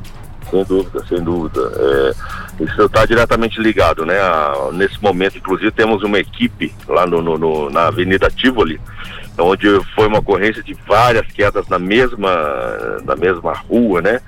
[0.53, 1.71] Sem dúvida, sem dúvida.
[1.75, 4.19] É, isso está diretamente ligado, né?
[4.19, 8.79] A, nesse momento, inclusive, temos uma equipe lá no, no, no na Avenida Tivoli,
[9.35, 12.29] onde foi uma ocorrência de várias quedas na mesma,
[13.03, 14.21] na mesma rua, né?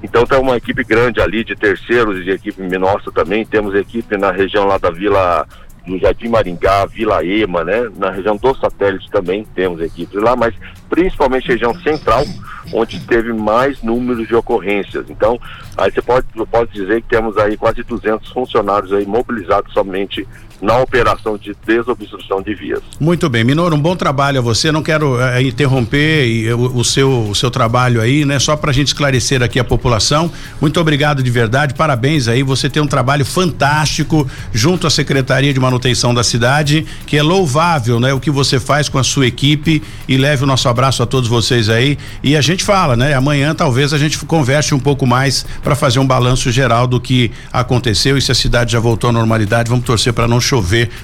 [0.00, 3.44] Então tem uma equipe grande ali de terceiros e de equipe nossa também.
[3.44, 5.44] Temos equipe na região lá da Vila
[5.86, 7.90] do Jardim Maringá, Vila Ema, né?
[7.96, 10.54] Na região do satélite também temos equipes lá, mas
[10.88, 12.24] principalmente região central,
[12.72, 15.10] onde teve mais números de ocorrências.
[15.10, 15.38] Então,
[15.76, 20.26] aí você pode, pode dizer que temos aí quase 200 funcionários aí mobilizados somente
[20.64, 22.80] na operação de desobstrução de vias.
[22.98, 24.72] Muito bem, Minoro, um bom trabalho a você.
[24.72, 28.38] Não quero é, interromper e, o, o, seu, o seu trabalho aí, né?
[28.38, 30.32] Só para a gente esclarecer aqui a população.
[30.62, 32.42] Muito obrigado de verdade, parabéns aí.
[32.42, 38.00] Você tem um trabalho fantástico junto à Secretaria de Manutenção da cidade, que é louvável,
[38.00, 38.14] né?
[38.14, 41.28] O que você faz com a sua equipe e leve o nosso abraço a todos
[41.28, 41.98] vocês aí.
[42.22, 43.12] E a gente fala, né?
[43.12, 47.30] Amanhã talvez a gente converse um pouco mais para fazer um balanço geral do que
[47.52, 49.68] aconteceu e se a cidade já voltou à normalidade.
[49.68, 50.53] Vamos torcer para não chover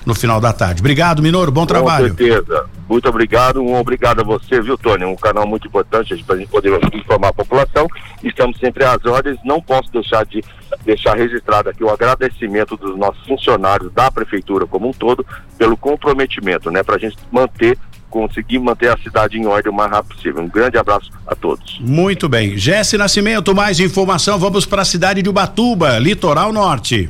[0.07, 0.81] no final da tarde.
[0.81, 2.11] Obrigado, Minoro, bom trabalho.
[2.11, 2.67] Com certeza.
[2.89, 5.05] Muito obrigado, um obrigado a você, viu, Tony?
[5.05, 7.87] Um canal muito importante para a gente poder informar a população.
[8.23, 9.39] Estamos sempre às ordens.
[9.45, 10.43] Não posso deixar de
[10.85, 15.25] deixar registrado aqui o agradecimento dos nossos funcionários da prefeitura como um todo
[15.59, 17.79] pelo comprometimento, né, para a gente manter
[18.11, 20.43] conseguir manter a cidade em ordem o mais rápido possível.
[20.43, 21.79] Um grande abraço a todos.
[21.81, 22.59] Muito bem.
[22.59, 27.09] Jesse Nascimento, mais informação, vamos para a cidade de Ubatuba, litoral norte.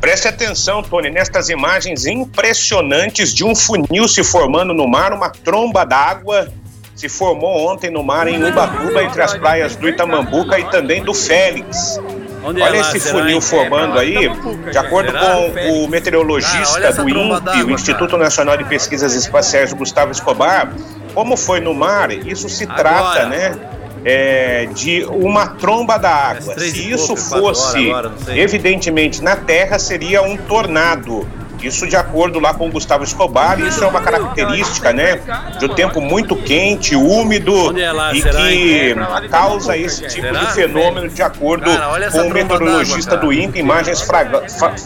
[0.00, 5.84] Preste atenção, Tony, nestas imagens impressionantes de um funil se formando no mar, uma tromba
[5.84, 6.48] d'água
[6.94, 11.12] se formou ontem no mar em Ubatuba, entre as praias do Itamambuca e também do
[11.12, 12.00] Félix.
[12.42, 14.30] Onde Olha é esse funil formando aí,
[14.70, 20.72] de acordo com o meteorologista do INPE, o Instituto Nacional de Pesquisas Espaciais, Gustavo Escobar,
[21.12, 23.58] como foi no mar, isso se trata, né?
[24.08, 26.56] É, de uma tromba da água.
[26.56, 27.90] Se isso fosse,
[28.28, 31.26] evidentemente, na Terra, seria um tornado.
[31.60, 35.20] Isso de acordo lá com o Gustavo Escobar, isso é uma característica, né,
[35.58, 41.22] de um tempo muito quente, úmido é e que causa esse tipo de fenômeno de
[41.22, 41.68] acordo
[42.12, 44.06] com o meteorologista do INPE, imagens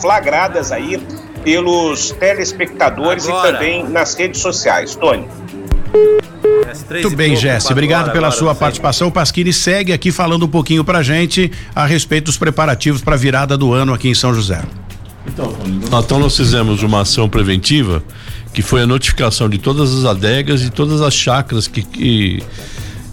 [0.01, 0.97] flagradas aí
[1.45, 4.95] pelos telespectadores e também nas redes sociais.
[4.95, 5.29] Tony.
[6.91, 7.73] Muito bem, Jesse.
[7.73, 9.09] Obrigado pela sua participação.
[9.09, 13.19] O Pasquini segue aqui falando um pouquinho pra gente a respeito dos preparativos para a
[13.19, 14.63] virada do ano aqui em São José.
[15.27, 15.55] Então,
[16.03, 18.03] então nós fizemos uma ação preventiva
[18.53, 22.43] que foi a notificação de todas as adegas e todas as chácaras que, que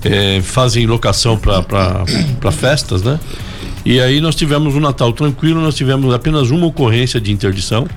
[0.03, 3.19] é, fazem locação para festas, né?
[3.85, 7.87] E aí nós tivemos um Natal tranquilo, nós tivemos apenas uma ocorrência de interdição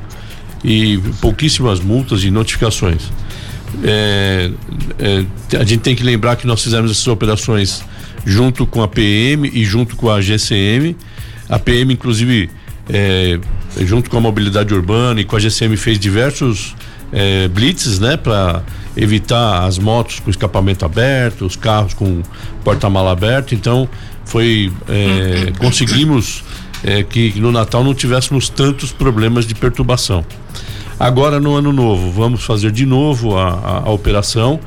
[0.63, 3.11] e pouquíssimas multas e notificações.
[3.83, 4.51] É,
[4.99, 7.83] é, a gente tem que lembrar que nós fizemos essas operações
[8.25, 10.97] junto com a PM e junto com a GCM.
[11.49, 12.51] A PM, inclusive,
[12.89, 13.39] é,
[13.81, 16.75] junto com a mobilidade urbana e com a GCM fez diversos
[17.13, 18.63] é, blitzes, né, para
[18.97, 22.23] evitar as motos com escapamento aberto, os carros com
[22.65, 23.55] porta-mala aberto.
[23.55, 23.89] Então,
[24.25, 26.45] foi é, conseguimos
[26.85, 30.25] é, que no Natal não tivéssemos tantos problemas de perturbação.
[31.01, 34.61] Agora no ano novo vamos fazer de novo a, a, a operação.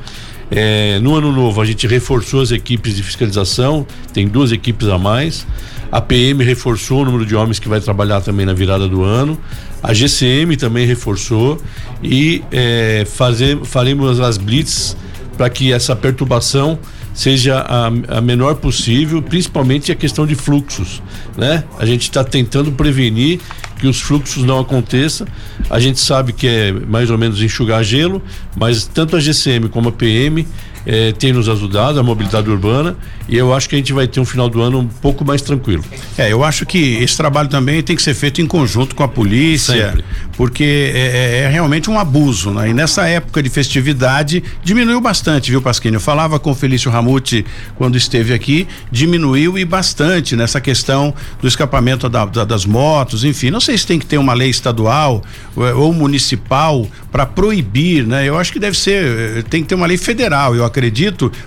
[0.50, 4.98] É, no ano novo a gente reforçou as equipes de fiscalização, tem duas equipes a
[4.98, 5.46] mais.
[5.92, 9.38] A PM reforçou o número de homens que vai trabalhar também na virada do ano.
[9.80, 11.62] A GCM também reforçou
[12.02, 14.96] e é, fazer, faremos as blitz
[15.36, 16.80] para que essa perturbação
[17.14, 17.86] seja a,
[18.18, 21.00] a, menor possível, principalmente a questão de fluxos,
[21.36, 21.62] né?
[21.78, 23.40] A gente está tentando prevenir
[23.84, 25.26] que os fluxos não aconteçam.
[25.68, 28.22] A gente sabe que é mais ou menos enxugar gelo,
[28.56, 30.46] mas tanto a GCM como a PM
[30.86, 32.96] eh, tem nos ajudado, a mobilidade urbana,
[33.28, 35.40] e eu acho que a gente vai ter um final do ano um pouco mais
[35.40, 35.84] tranquilo.
[36.18, 39.08] É, eu acho que esse trabalho também tem que ser feito em conjunto com a
[39.08, 40.04] polícia, Sempre.
[40.36, 42.70] porque é, é, é, realmente um abuso, né?
[42.70, 45.94] E nessa época de festividade diminuiu bastante, viu, Pasquini?
[45.94, 47.44] Eu falava com o Felício Ramute
[47.76, 53.50] quando esteve aqui, diminuiu e bastante nessa questão do escapamento da, da, das motos, enfim.
[53.50, 55.22] Não sei se tem que ter uma lei estadual
[55.56, 58.28] ou, ou municipal para proibir, né?
[58.28, 60.54] Eu acho que deve ser, tem que ter uma lei federal.
[60.54, 60.73] Eu acredito,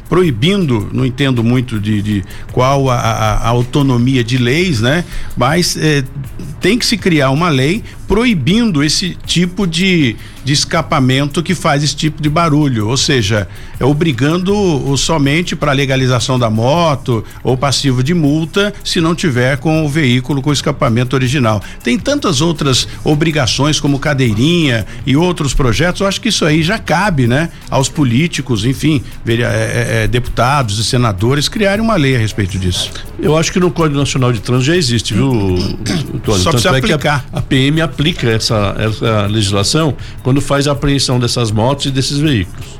[0.07, 5.03] proibindo, não entendo muito de, de qual a, a, a, autonomia de leis, né?
[5.35, 6.03] Mas é,
[6.59, 11.95] tem que se criar uma lei proibindo esse tipo de, de escapamento que faz esse
[11.95, 13.47] tipo de barulho, ou seja,
[13.79, 19.57] é obrigando o, somente para legalização da moto ou passivo de multa se não tiver
[19.57, 21.61] com o veículo com escapamento original.
[21.83, 26.79] Tem tantas outras obrigações como cadeirinha e outros projetos, eu acho que isso aí já
[26.79, 32.19] cabe, né, aos políticos, enfim, é, é, é, deputados e senadores criarem uma lei a
[32.19, 32.91] respeito disso.
[33.19, 35.57] Eu acho que no Código Nacional de Trânsito já existe, viu?
[36.37, 37.25] Só precisa aplicar.
[37.33, 41.91] É a, a PM aplica essa, essa legislação quando faz a apreensão dessas motos e
[41.91, 42.77] desses veículos.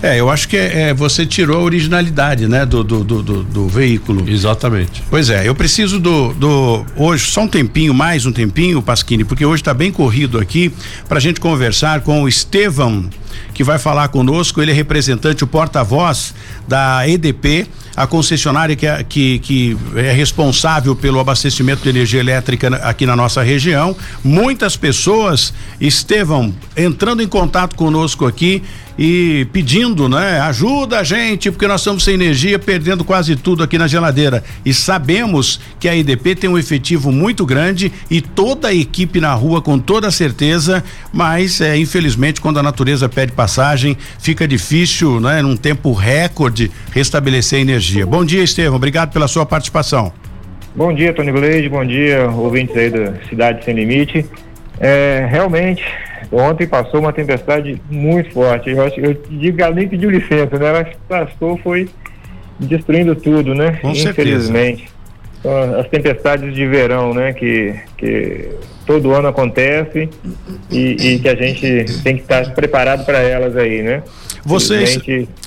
[0.00, 3.42] É, eu acho que é, é, você tirou a originalidade, né, do, do, do, do,
[3.42, 4.28] do veículo.
[4.28, 5.02] Exatamente.
[5.08, 9.46] Pois é, eu preciso do, do hoje só um tempinho, mais um tempinho, Pasquini, porque
[9.46, 10.70] hoje está bem corrido aqui
[11.08, 13.08] para a gente conversar com o Estevão,
[13.54, 14.60] que vai falar conosco.
[14.60, 16.34] Ele é representante, o porta-voz
[16.68, 17.66] da EDP
[17.96, 23.14] a concessionária que é, que, que é responsável pelo abastecimento de energia elétrica aqui na
[23.14, 23.96] nossa região.
[24.22, 28.62] Muitas pessoas estavam entrando em contato conosco aqui
[28.98, 30.40] e pedindo, né?
[30.40, 34.42] Ajuda a gente, porque nós estamos sem energia, perdendo quase tudo aqui na geladeira.
[34.64, 39.34] E sabemos que a IDP tem um efetivo muito grande e toda a equipe na
[39.34, 40.82] rua com toda certeza,
[41.12, 45.42] mas é, infelizmente quando a natureza pede passagem, fica difícil, né?
[45.42, 48.06] Num tempo recorde restabelecer a energia.
[48.06, 50.12] Bom dia, Estevam, obrigado pela sua participação.
[50.76, 54.26] Bom dia, Tony Gleide, bom dia, ouvintes aí da Cidade Sem Limite.
[54.80, 55.84] É, realmente,
[56.32, 58.70] Ontem passou uma tempestade muito forte.
[58.70, 60.68] Eu, acho, eu digo que ela nem pediu licença, né?
[60.68, 61.88] Ela passou, foi
[62.58, 63.78] destruindo tudo, né?
[63.80, 64.88] Com Infelizmente.
[65.40, 67.32] Então, as tempestades de verão, né?
[67.32, 67.74] Que,
[68.04, 68.50] que
[68.86, 70.08] todo ano acontece
[70.70, 74.02] e, e que a gente tem que estar preparado para elas aí, né?
[74.44, 74.98] Vocês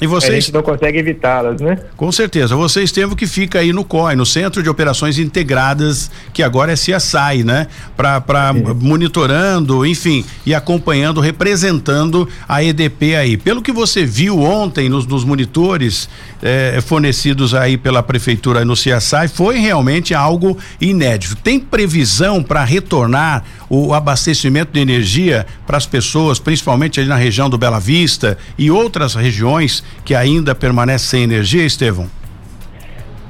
[0.02, 1.78] e vocês a gente não consegue evitá-las, né?
[1.96, 2.56] Com certeza.
[2.56, 6.76] Vocês têm que fica aí no COI, no Centro de Operações Integradas, que agora é
[6.76, 7.68] CSI, né?
[7.96, 13.38] Para monitorando, enfim, e acompanhando, representando a EDP aí.
[13.38, 16.10] Pelo que você viu ontem nos, nos monitores
[16.42, 21.36] eh, fornecidos aí pela prefeitura no CSI, foi realmente algo inédito.
[21.36, 27.50] Tem previsão para retornar o abastecimento de energia para as pessoas, principalmente ali na região
[27.50, 32.10] do Bela Vista e outras regiões que ainda permanecem sem energia, Estevão?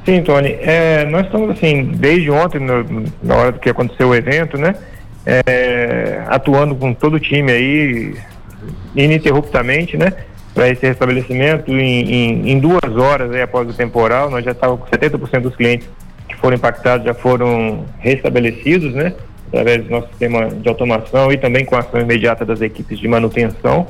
[0.06, 0.56] Sim, Tony.
[0.62, 4.74] É, nós estamos assim, desde ontem, no, na hora que aconteceu o evento, né?
[5.26, 8.16] É, atuando com todo o time aí,
[8.96, 10.14] ininterruptamente, né?
[10.54, 14.88] Para esse restabelecimento em, em, em, duas horas aí, após o temporal, nós já estávamos
[14.88, 15.90] com 70% dos clientes
[16.40, 19.14] foram impactados já foram restabelecidos, né?
[19.48, 23.08] através do nosso sistema de automação e também com a ação imediata das equipes de
[23.08, 23.88] manutenção.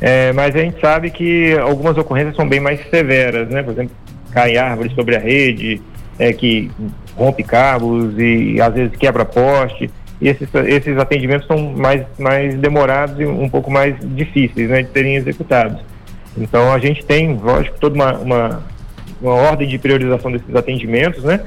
[0.00, 3.62] É, mas a gente sabe que algumas ocorrências são bem mais severas, né?
[3.62, 3.94] Por exemplo,
[4.32, 5.80] cai árvores sobre a rede,
[6.18, 6.70] é, que
[7.16, 9.90] rompe cabos e às vezes quebra poste.
[10.20, 14.90] E esses, esses atendimentos são mais, mais demorados e um pouco mais difíceis né, de
[14.90, 15.80] serem executados.
[16.36, 18.62] Então a gente tem, lógico, toda uma, uma,
[19.20, 21.40] uma ordem de priorização desses atendimentos, né?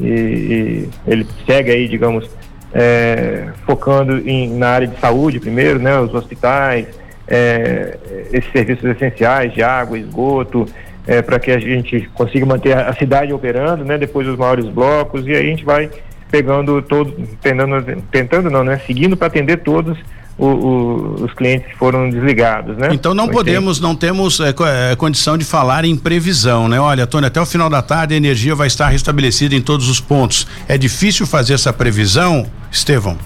[0.00, 2.28] E, e ele segue aí, digamos,
[2.72, 6.86] é, focando em, na área de saúde primeiro, né, os hospitais,
[7.26, 7.98] é,
[8.32, 10.66] esses serviços essenciais de água, esgoto,
[11.06, 15.26] é, para que a gente consiga manter a, cidade operando, né, depois os maiores blocos,
[15.26, 15.90] e aí a gente vai
[16.30, 19.98] pegando todo, tentando, tentando não, né, seguindo para atender todos
[20.38, 22.90] o, o, os clientes foram desligados, né?
[22.92, 24.54] Então não podemos, não temos é,
[24.92, 26.78] é, condição de falar em previsão, né?
[26.78, 30.00] Olha, Tony, até o final da tarde a energia vai estar restabelecida em todos os
[30.00, 30.46] pontos.
[30.68, 33.18] É difícil fazer essa previsão, Estevão?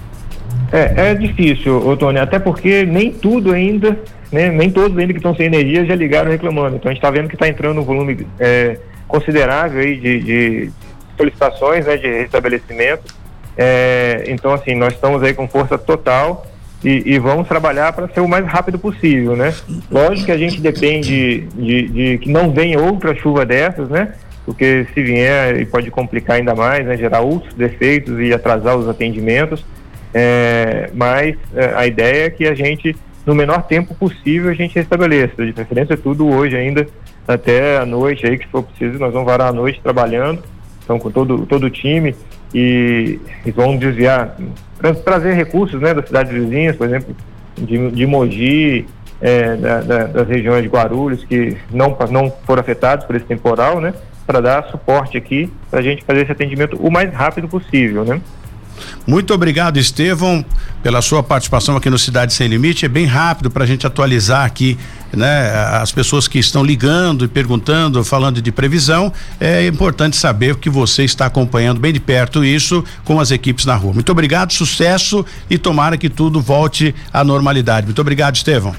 [0.73, 3.99] É, é difícil, ô Tony, até porque nem tudo ainda,
[4.33, 4.49] né?
[4.49, 6.77] Nem todos ainda que estão sem energia já ligaram reclamando.
[6.77, 10.71] Então a gente está vendo que está entrando um volume é, considerável aí de, de
[11.19, 11.99] solicitações, né?
[11.99, 13.15] De restabelecimento.
[13.55, 16.47] É, então assim, nós estamos aí com força total
[16.85, 19.55] e, e vamos trabalhar para ser o mais rápido possível, né?
[19.91, 24.15] Lógico que a gente depende de, de, que não venha outra chuva dessas, né?
[24.45, 26.97] Porque se vier pode complicar ainda mais, né?
[26.97, 29.65] Gerar outros defeitos e atrasar os atendimentos.
[30.13, 34.75] É, mas é, a ideia é que a gente, no menor tempo possível, a gente
[34.75, 35.47] restabeleça.
[35.47, 36.87] De preferência, tudo hoje ainda,
[37.27, 40.43] até a noite aí, que for preciso, nós vamos varar a noite trabalhando,
[40.83, 42.15] então com todo, todo o time,
[42.55, 44.37] e, e vão desviar,
[44.79, 47.15] tra trazer recursos né, das cidades vizinhas, por exemplo,
[47.57, 48.87] de, de Mogi,
[49.21, 53.81] é, da, da, das regiões de Guarulhos, que não, não foram afetados por esse temporal,
[53.81, 53.95] né?
[54.27, 58.21] Para dar suporte aqui, para a gente fazer esse atendimento o mais rápido possível, né?
[59.07, 60.45] Muito obrigado, Estevão,
[60.83, 62.85] pela sua participação aqui no Cidade Sem Limite.
[62.85, 64.79] É bem rápido para a gente atualizar aqui,
[65.17, 65.51] né?
[65.73, 71.05] As pessoas que estão ligando e perguntando, falando de previsão, é importante saber que você
[71.05, 73.93] está acompanhando bem de perto isso com as equipes na rua.
[73.93, 77.87] Muito obrigado, sucesso e tomara que tudo volte à normalidade.
[77.87, 78.75] Muito obrigado, Estevão.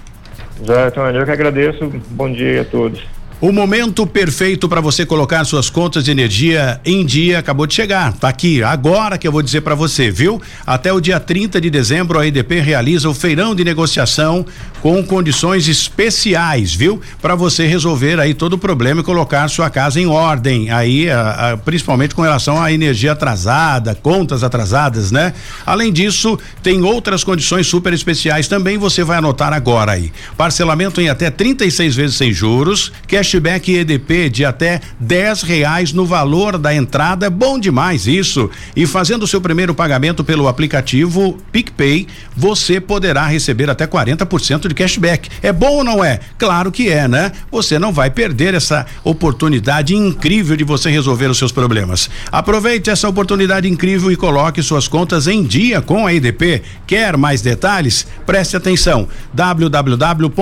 [0.66, 1.92] Já, então, eu que agradeço.
[2.12, 3.13] Bom dia a todos.
[3.42, 8.14] O momento perfeito para você colocar suas contas de energia em dia acabou de chegar.
[8.14, 10.42] Tá aqui, agora que eu vou dizer para você, viu?
[10.66, 14.46] Até o dia 30 de dezembro a EDP realiza o feirão de negociação
[14.82, 17.02] com condições especiais, viu?
[17.22, 20.72] Para você resolver aí todo o problema e colocar sua casa em ordem.
[20.72, 25.34] Aí, a, a, principalmente com relação à energia atrasada, contas atrasadas, né?
[25.66, 30.14] Além disso, tem outras condições super especiais também, você vai anotar agora aí.
[30.38, 36.06] Parcelamento em até 36 vezes sem juros, cash cashback EDP de até dez reais no
[36.06, 38.50] valor da entrada, bom demais isso.
[38.76, 42.06] E fazendo o seu primeiro pagamento pelo aplicativo PicPay,
[42.36, 45.30] você poderá receber até 40% de cashback.
[45.42, 46.20] É bom ou não é?
[46.38, 47.32] Claro que é, né?
[47.50, 52.10] Você não vai perder essa oportunidade incrível de você resolver os seus problemas.
[52.30, 56.62] Aproveite essa oportunidade incrível e coloque suas contas em dia com a EDP.
[56.86, 58.06] Quer mais detalhes?
[58.26, 59.08] Preste atenção.
[59.34, 60.34] www.edp.com.br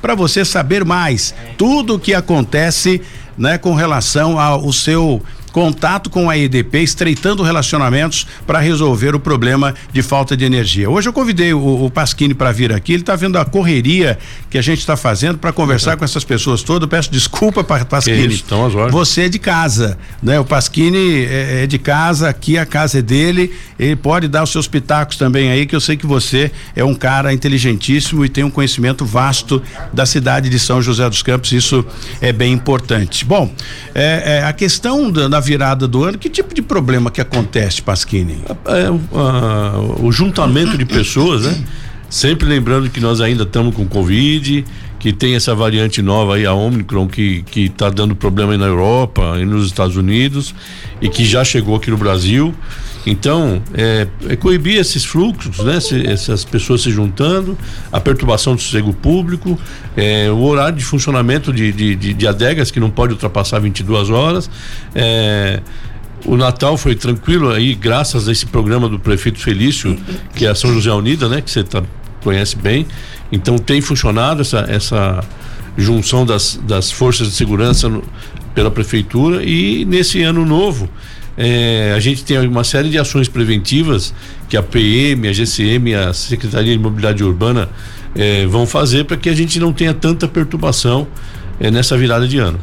[0.00, 3.02] para você saber saber mais tudo o que acontece,
[3.36, 5.20] né, com relação ao seu
[5.52, 10.88] contato com a EDP, estreitando relacionamentos para resolver o problema de falta de energia.
[10.88, 14.58] Hoje eu convidei o, o Pasquini para vir aqui, ele está vendo a correria que
[14.58, 16.88] a gente está fazendo para conversar com essas pessoas todas.
[16.88, 18.34] Peço desculpa para Pasquini.
[18.34, 20.38] Isso, então, Você é de casa, né?
[20.38, 24.50] O Pasquini é, é, de casa, aqui a casa é dele, ele pode dar os
[24.50, 28.44] seus pitacos também aí, que eu sei que você é um cara inteligentíssimo e tem
[28.44, 31.84] um conhecimento vasto da cidade de São José dos Campos, isso
[32.20, 33.24] é bem importante.
[33.24, 33.52] Bom,
[33.94, 37.82] é, é a questão da, da virada do ano, que tipo de problema que acontece,
[37.82, 38.38] Pasquini?
[38.66, 38.90] É, é,
[40.02, 41.64] o juntamento de pessoas, né?
[42.08, 44.64] Sempre lembrando que nós ainda estamos com Covid,
[44.98, 48.66] que tem essa variante nova aí, a Omicron, que que está dando problema aí na
[48.66, 50.54] Europa e nos Estados Unidos
[51.00, 52.54] e que já chegou aqui no Brasil.
[53.06, 55.80] Então, é, é coibir esses fluxos, né?
[55.80, 57.56] Se, essas pessoas se juntando,
[57.90, 59.58] a perturbação do sossego público,
[59.96, 64.10] é, o horário de funcionamento de, de, de, de, adegas que não pode ultrapassar 22
[64.10, 64.50] horas.
[64.94, 65.60] É,
[66.26, 69.98] o Natal foi tranquilo aí, graças a esse programa do prefeito Felício,
[70.34, 71.40] que é a São José Unida, né?
[71.40, 71.82] Que você tá,
[72.22, 72.86] conhece bem.
[73.32, 75.24] Então tem funcionado essa, essa
[75.76, 78.02] junção das, das forças de segurança no,
[78.54, 80.88] pela prefeitura e nesse ano novo
[81.42, 84.12] é, a gente tem uma série de ações preventivas
[84.46, 87.66] que a PM, a GCM, a Secretaria de Mobilidade Urbana
[88.14, 91.08] é, vão fazer para que a gente não tenha tanta perturbação
[91.58, 92.60] é, nessa virada de ano.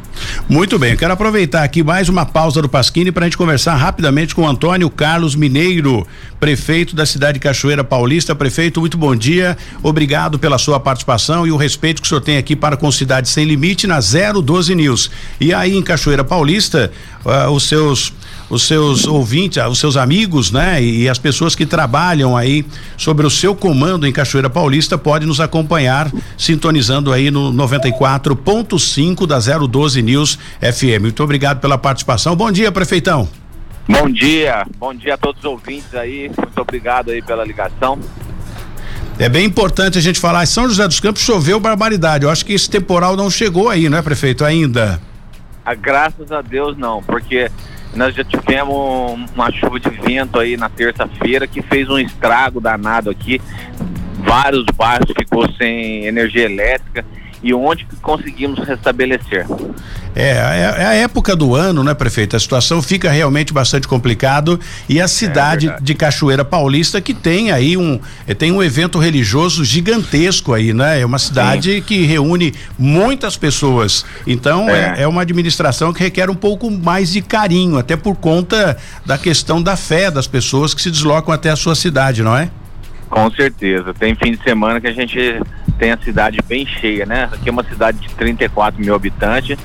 [0.48, 4.32] Muito bem, quero aproveitar aqui mais uma pausa do Pasquini para a gente conversar rapidamente
[4.32, 6.06] com Antônio Carlos Mineiro,
[6.38, 8.32] prefeito da cidade de Cachoeira Paulista.
[8.32, 12.36] Prefeito, muito bom dia, obrigado pela sua participação e o respeito que o senhor tem
[12.36, 15.10] aqui para com Cidade Sem Limite na 012 News.
[15.40, 16.92] E aí em Cachoeira Paulista,
[17.24, 18.12] uh, os seus
[18.50, 20.82] os seus ouvintes, os seus amigos, né?
[20.82, 22.64] E, as pessoas que trabalham aí
[22.96, 29.38] sobre o seu comando em Cachoeira Paulista podem nos acompanhar sintonizando aí no 94.5 da
[29.38, 31.02] 012 News FM.
[31.02, 32.34] Muito obrigado pela participação.
[32.34, 33.28] Bom dia, prefeitão.
[33.88, 36.30] Bom dia, bom dia a todos os ouvintes aí.
[36.36, 37.98] Muito obrigado aí pela ligação.
[39.18, 40.46] É bem importante a gente falar.
[40.46, 42.24] São José dos Campos choveu barbaridade.
[42.24, 44.44] Eu acho que esse temporal não chegou aí, né, prefeito?
[44.44, 45.00] Ainda.
[45.64, 47.50] Ah, graças a Deus não, porque
[47.98, 53.10] nós já tivemos uma chuva de vento aí na terça-feira que fez um estrago danado
[53.10, 53.40] aqui.
[54.20, 57.04] Vários bairros ficou sem energia elétrica
[57.42, 59.46] e onde conseguimos restabelecer.
[60.18, 62.34] É, é, é, a época do ano, né, prefeito?
[62.34, 64.58] A situação fica realmente bastante complicado
[64.88, 68.98] e a cidade é de Cachoeira Paulista que tem aí um eh, tem um evento
[68.98, 71.00] religioso gigantesco aí, né?
[71.00, 71.82] É uma cidade Sim.
[71.82, 74.04] que reúne muitas pessoas.
[74.26, 74.96] Então é.
[74.98, 75.02] é.
[75.02, 79.62] é uma administração que requer um pouco mais de carinho, até por conta da questão
[79.62, 82.50] da fé das pessoas que se deslocam até a sua cidade, não é?
[83.08, 83.94] Com certeza.
[83.94, 85.40] Tem fim de semana que a gente
[85.78, 87.28] tem a cidade bem cheia, né?
[87.32, 89.56] Aqui é uma cidade de 34 mil habitantes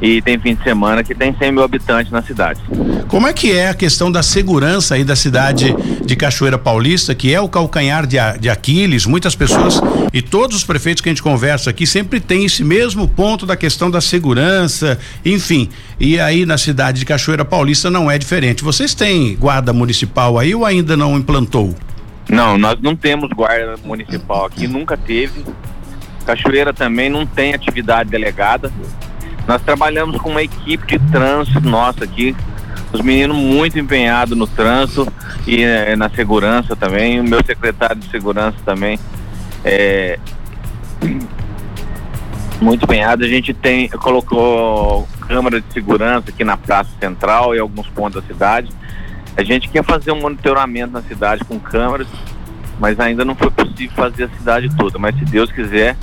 [0.00, 2.60] e tem fim de semana que tem 100 mil habitantes na cidade.
[3.08, 5.74] Como é que é a questão da segurança aí da cidade
[6.04, 9.06] de Cachoeira Paulista, que é o calcanhar de, de Aquiles?
[9.06, 9.80] Muitas pessoas
[10.12, 13.56] e todos os prefeitos que a gente conversa aqui sempre tem esse mesmo ponto da
[13.56, 15.68] questão da segurança, enfim.
[15.98, 18.62] E aí na cidade de Cachoeira Paulista não é diferente.
[18.62, 21.74] Vocês têm guarda municipal aí ou ainda não implantou?
[22.28, 25.44] Não, nós não temos guarda municipal aqui, nunca teve.
[26.26, 28.72] Cachoeira também não tem atividade delegada.
[29.46, 32.34] Nós trabalhamos com uma equipe de trânsito nossa aqui,
[32.92, 35.06] os meninos muito empenhados no trânsito
[35.46, 38.98] e eh, na segurança também, o meu secretário de segurança também
[39.64, 40.18] é
[42.60, 43.24] muito empenhado.
[43.24, 48.26] A gente tem colocou câmera de segurança aqui na Praça Central e alguns pontos da
[48.26, 48.70] cidade.
[49.36, 52.06] A gente quer fazer um monitoramento na cidade com câmeras,
[52.80, 54.98] mas ainda não foi possível fazer a cidade toda.
[54.98, 55.96] Mas se Deus quiser,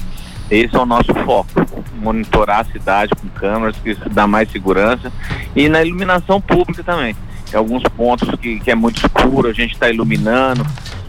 [0.50, 1.50] esse é o nosso foco,
[1.96, 5.12] monitorar a cidade com câmeras, que isso dá mais segurança.
[5.56, 7.16] E na iluminação pública também.
[7.50, 10.66] Tem alguns pontos que, que é muito escuro, a gente está iluminando.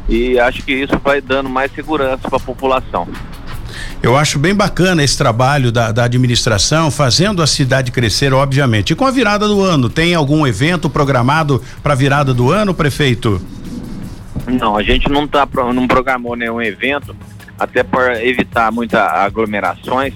[0.08, 3.08] E acho que isso vai dando mais segurança para a população.
[4.02, 8.92] Eu acho bem bacana esse trabalho da, da, administração, fazendo a cidade crescer, obviamente.
[8.92, 12.74] E com a virada do ano, tem algum evento programado para a virada do ano,
[12.74, 13.40] prefeito?
[14.46, 17.16] Não, a gente não tá não programou nenhum evento,
[17.58, 20.14] até para evitar muitas aglomerações,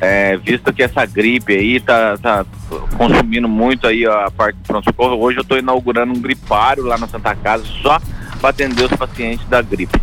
[0.00, 2.46] é, visto que essa gripe aí tá, tá
[2.96, 5.18] consumindo muito aí a parte do pronto-socorro.
[5.18, 7.98] Hoje eu estou inaugurando um gripário lá na Santa Casa só
[8.40, 10.00] para atender os pacientes da gripe.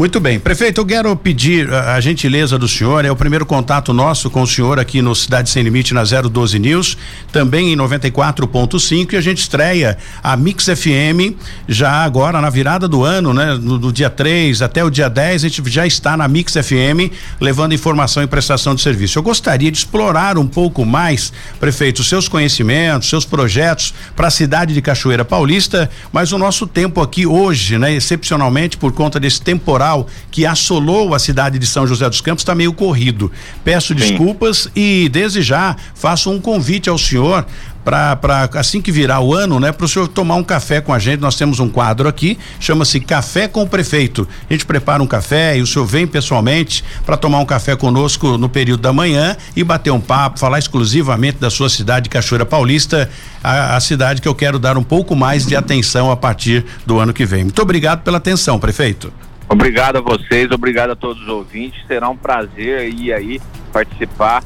[0.00, 0.40] Muito bem.
[0.40, 4.40] Prefeito, eu quero pedir a, a, gentileza do senhor, é o primeiro contato nosso com
[4.40, 6.96] o senhor aqui no Cidade Sem Limite na 012 News,
[7.30, 11.36] também em 94.5 e a gente estreia a Mix FM
[11.68, 13.52] já agora na virada do ano, né?
[13.60, 17.12] No, do dia 3 até o dia 10, a gente já está na Mix FM
[17.38, 19.18] levando informação e prestação de serviço.
[19.18, 21.30] Eu gostaria de explorar um pouco mais,
[21.60, 27.02] prefeito, seus conhecimentos, seus projetos para a cidade de Cachoeira Paulista, mas o nosso tempo
[27.02, 31.86] aqui hoje, né, excepcionalmente por conta desse temporal temporal que assolou a cidade de São
[31.86, 33.30] José dos Campos está meio corrido.
[33.64, 33.94] Peço Sim.
[33.94, 37.44] desculpas e desde já faço um convite ao senhor
[37.84, 40.98] para assim que virar o ano, né, para o senhor tomar um café com a
[40.98, 41.20] gente.
[41.20, 44.28] Nós temos um quadro aqui, chama-se Café com o Prefeito.
[44.48, 48.36] A gente prepara um café e o senhor vem pessoalmente para tomar um café conosco
[48.36, 53.10] no período da manhã e bater um papo, falar exclusivamente da sua cidade, Cachoeira Paulista,
[53.42, 56.98] a, a cidade que eu quero dar um pouco mais de atenção a partir do
[56.98, 57.44] ano que vem.
[57.44, 59.12] Muito obrigado pela atenção, prefeito.
[59.52, 61.84] Obrigado a vocês, obrigado a todos os ouvintes.
[61.88, 63.40] Será um prazer ir aí
[63.72, 64.44] participar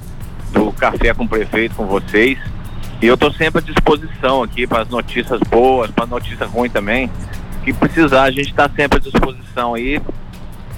[0.50, 2.38] do Café com o Prefeito com vocês.
[3.02, 7.10] E eu estou sempre à disposição aqui para as notícias boas, para notícias ruins também.
[7.62, 10.00] Que precisar, a gente está sempre à disposição aí,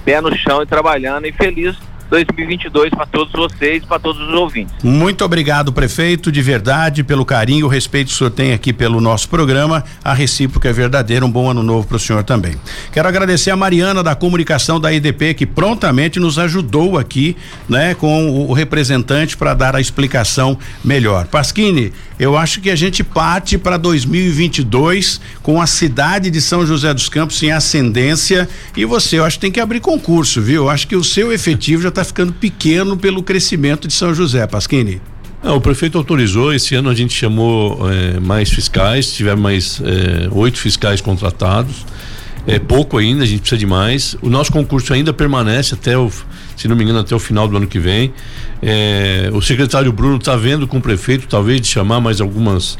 [0.03, 1.77] pé no chão e trabalhando e feliz
[2.09, 4.73] 2022 para todos vocês, para todos os ouvintes.
[4.83, 9.01] Muito obrigado, prefeito, de verdade, pelo carinho, o respeito que o senhor tem aqui pelo
[9.01, 9.83] nosso programa.
[10.03, 11.25] A recíproca é verdadeira.
[11.25, 12.55] Um bom ano novo para o senhor também.
[12.91, 17.35] Quero agradecer a Mariana da comunicação da IDP que prontamente nos ajudou aqui,
[17.67, 21.27] né, com o, representante para dar a explicação melhor.
[21.27, 26.93] Pasquini, eu acho que a gente parte para 2022 com a cidade de São José
[26.93, 30.63] dos Campos em ascendência e você, eu acho que tem que abrir concurso, viu?
[30.63, 34.45] Eu acho que o seu efetivo já está ficando pequeno pelo crescimento de São José,
[34.47, 35.01] Pasquini.
[35.43, 40.27] Não, o prefeito autorizou, esse ano a gente chamou eh, mais fiscais, tivemos mais eh,
[40.31, 41.85] oito fiscais contratados.
[42.47, 44.15] É pouco ainda, a gente precisa de mais.
[44.21, 46.11] O nosso concurso ainda permanece até o,
[46.57, 48.11] se não me engano, até o final do ano que vem.
[48.61, 52.77] É, o secretário Bruno está vendo com o prefeito, talvez, de chamar mais algumas,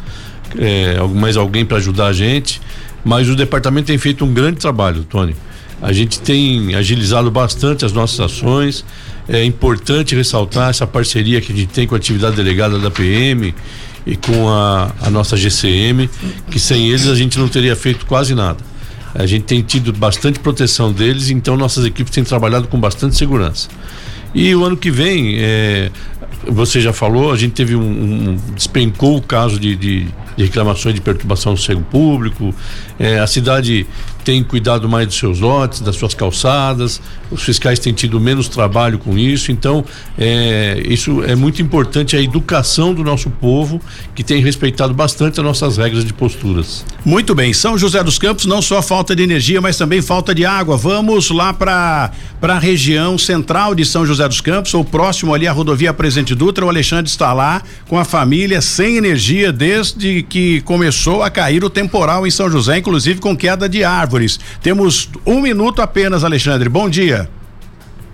[0.58, 2.60] é, mais alguém para ajudar a gente.
[3.06, 5.36] Mas o departamento tem feito um grande trabalho, Tony.
[5.82, 8.84] A gente tem agilizado bastante as nossas ações.
[9.30, 13.54] É importante ressaltar essa parceria que a gente tem com a atividade delegada da PM
[14.06, 16.10] e com a, a nossa GCM,
[16.50, 18.58] que sem eles a gente não teria feito quase nada.
[19.18, 23.68] A gente tem tido bastante proteção deles, então nossas equipes têm trabalhado com bastante segurança.
[24.34, 25.90] E o ano que vem, é,
[26.48, 30.08] você já falou, a gente teve um, um despencou o caso de, de,
[30.38, 32.54] de, reclamações de perturbação do cego público.
[33.00, 33.86] É, a cidade
[34.28, 39.00] tem cuidado mais dos seus lotes, das suas calçadas, os fiscais têm tido menos trabalho
[39.00, 39.86] com isso, então
[40.18, 43.82] é, isso é muito importante a educação do nosso povo
[44.14, 46.86] que tem respeitado bastante as nossas regras de posturas.
[47.06, 50.46] Muito bem, São José dos Campos não só falta de energia, mas também falta de
[50.46, 50.76] água.
[50.76, 52.12] Vamos lá para
[52.42, 56.66] a região central de São José dos Campos, ou próximo ali à rodovia Presidente Dutra.
[56.66, 61.70] O Alexandre está lá com a família sem energia desde que começou a cair o
[61.70, 64.40] temporal em São José, inclusive com queda de árvore árvores.
[64.62, 66.70] Temos um minuto apenas, Alexandre.
[66.70, 67.30] Bom dia.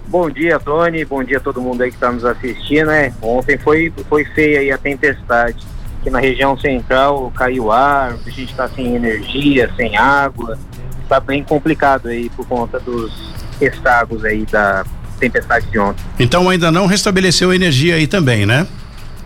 [0.07, 1.05] Bom dia, Tony.
[1.05, 2.88] Bom dia a todo mundo aí que está nos assistindo.
[2.88, 3.14] Né?
[3.22, 5.57] Ontem foi, foi feia aí a tempestade.
[6.01, 10.57] Aqui na região central caiu ar, a gente está sem energia, sem água.
[11.01, 14.84] Está bem complicado aí por conta dos estragos aí da
[15.20, 16.03] tempestade de ontem.
[16.20, 18.68] Então ainda não restabeleceu a energia aí também, né?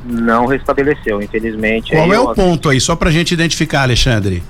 [0.06, 1.92] Não restabeleceu, infelizmente.
[1.92, 4.44] Qual aí, é o ó, ponto aí, só pra gente identificar, Alexandre?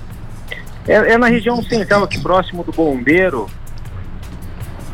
[0.86, 3.48] É, é na região central, aqui próximo do bombeiro.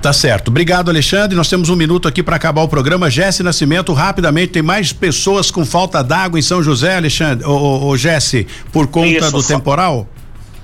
[0.05, 0.49] Tá certo.
[0.49, 1.35] Obrigado, Alexandre.
[1.35, 3.09] Nós temos um minuto aqui para acabar o programa.
[3.09, 7.97] Jesse Nascimento, rapidamente, tem mais pessoas com falta d'água em São José, Alexandre, ô, ô,
[7.97, 10.07] Jesse, por conta Isso, do temporal?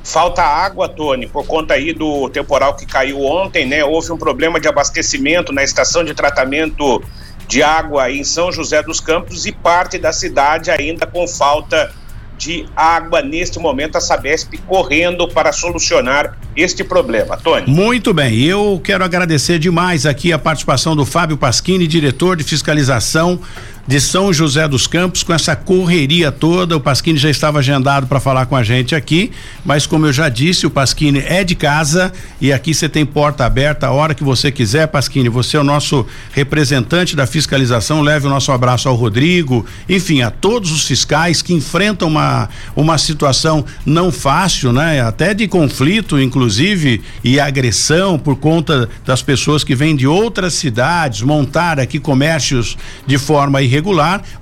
[0.04, 3.82] Falta água, Tony, por conta aí do temporal que caiu ontem, né?
[3.82, 7.02] Houve um problema de abastecimento na estação de tratamento
[7.50, 11.92] de água em São José dos Campos e parte da cidade ainda com falta
[12.38, 17.36] de água neste momento, a Sabesp correndo para solucionar este problema.
[17.36, 17.68] Tony.
[17.68, 23.40] Muito bem, eu quero agradecer demais aqui a participação do Fábio Pasquini, diretor de fiscalização
[23.86, 26.76] de São José dos Campos, com essa correria toda.
[26.76, 29.30] O Pasquini já estava agendado para falar com a gente aqui,
[29.64, 33.44] mas como eu já disse, o Pasquini é de casa e aqui você tem porta
[33.44, 35.28] aberta a hora que você quiser, Pasquini.
[35.28, 38.02] Você é o nosso representante da fiscalização.
[38.02, 42.98] Leve o nosso abraço ao Rodrigo, enfim, a todos os fiscais que enfrentam uma, uma
[42.98, 45.00] situação não fácil, né?
[45.00, 51.22] Até de conflito, inclusive, e agressão por conta das pessoas que vêm de outras cidades
[51.22, 52.76] montar aqui comércios
[53.06, 53.79] de forma irregular,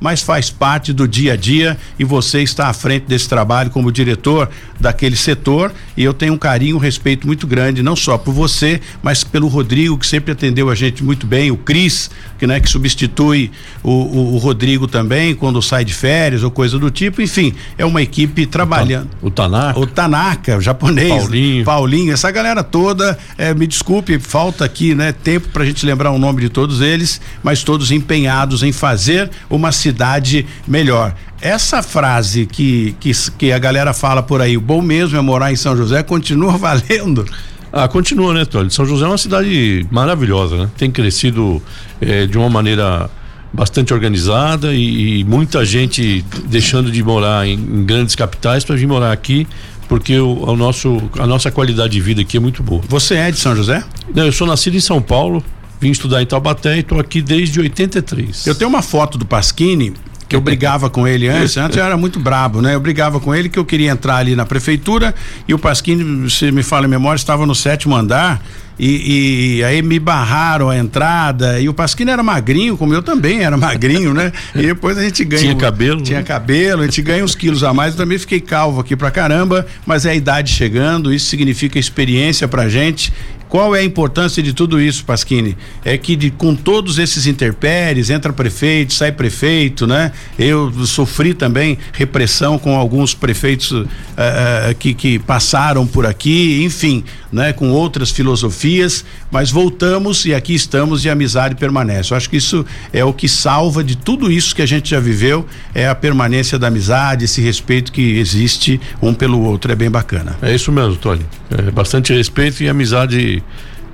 [0.01, 3.93] mas faz parte do dia a dia e você está à frente desse trabalho como
[3.93, 8.33] diretor daquele setor e eu tenho um carinho, um respeito muito grande, não só por
[8.33, 12.61] você, mas pelo Rodrigo, que sempre atendeu a gente muito bem, o Cris, que, né,
[12.61, 13.51] que substitui
[13.83, 17.85] o, o, o Rodrigo também quando sai de férias ou coisa do tipo, enfim, é
[17.85, 19.09] uma equipe trabalhando.
[19.21, 19.81] O Tanaka.
[19.81, 21.09] O Tanaka, o japonês.
[21.09, 21.65] Paulinho.
[21.65, 26.19] Paulinho, essa galera toda, eh, me desculpe, falta aqui, né, tempo pra gente lembrar o
[26.19, 29.18] nome de todos eles, mas todos empenhados em fazer
[29.49, 31.15] uma cidade melhor.
[31.41, 35.53] Essa frase que, que, que a galera fala por aí, o bom mesmo é morar
[35.53, 37.25] em São José, continua valendo.
[37.73, 38.71] Ah, continua, né, Tony?
[38.71, 40.71] São José é uma cidade maravilhosa, né?
[40.77, 41.63] Tem crescido
[42.01, 43.11] eh, de uma maneira
[43.53, 48.87] bastante organizada e, e muita gente deixando de morar em, em grandes capitais para vir
[48.87, 49.47] morar aqui
[49.89, 52.83] porque o, o nosso, a nossa qualidade de vida aqui é muito boa.
[52.89, 53.83] Você é de São José?
[54.15, 55.43] Não, eu sou nascido em São Paulo,
[55.81, 58.47] vim estudar em Taubaté e estou aqui desde 83.
[58.47, 59.95] Eu tenho uma foto do Pasquini
[60.29, 62.75] que eu brigava com ele antes, antes eu era muito brabo, né?
[62.75, 65.15] Eu brigava com ele que eu queria entrar ali na prefeitura
[65.47, 68.43] e o Pasquini, se me fala em memória, estava no sétimo andar
[68.79, 73.43] e, e aí me barraram a entrada e o Pasquini era magrinho, como eu também
[73.43, 74.33] era magrinho, né?
[74.55, 75.43] E depois a gente ganha.
[75.43, 76.25] Tinha cabelo, Tinha né?
[76.25, 77.95] cabelo, a gente ganha uns quilos a mais.
[77.95, 82.47] Eu também fiquei calvo aqui pra caramba, mas é a idade chegando, isso significa experiência
[82.47, 83.13] pra gente.
[83.49, 85.57] Qual é a importância de tudo isso, Pasquini?
[85.85, 90.13] É que de, com todos esses interpéries, entra prefeito, sai prefeito, né?
[90.39, 97.03] Eu sofri também repressão com alguns prefeitos eh, eh, que, que passaram por aqui, enfim,
[97.33, 97.53] né?
[97.53, 102.13] Com outras filosofias, mas voltamos e aqui estamos e a amizade permanece.
[102.13, 105.01] Eu acho que isso é o que salva de tudo isso que a gente já
[105.01, 109.91] viveu, é a permanência da amizade, esse respeito que existe um pelo outro, é bem
[109.91, 110.37] bacana.
[110.43, 111.25] É isso mesmo, Tony.
[111.51, 113.38] É bastante respeito e amizade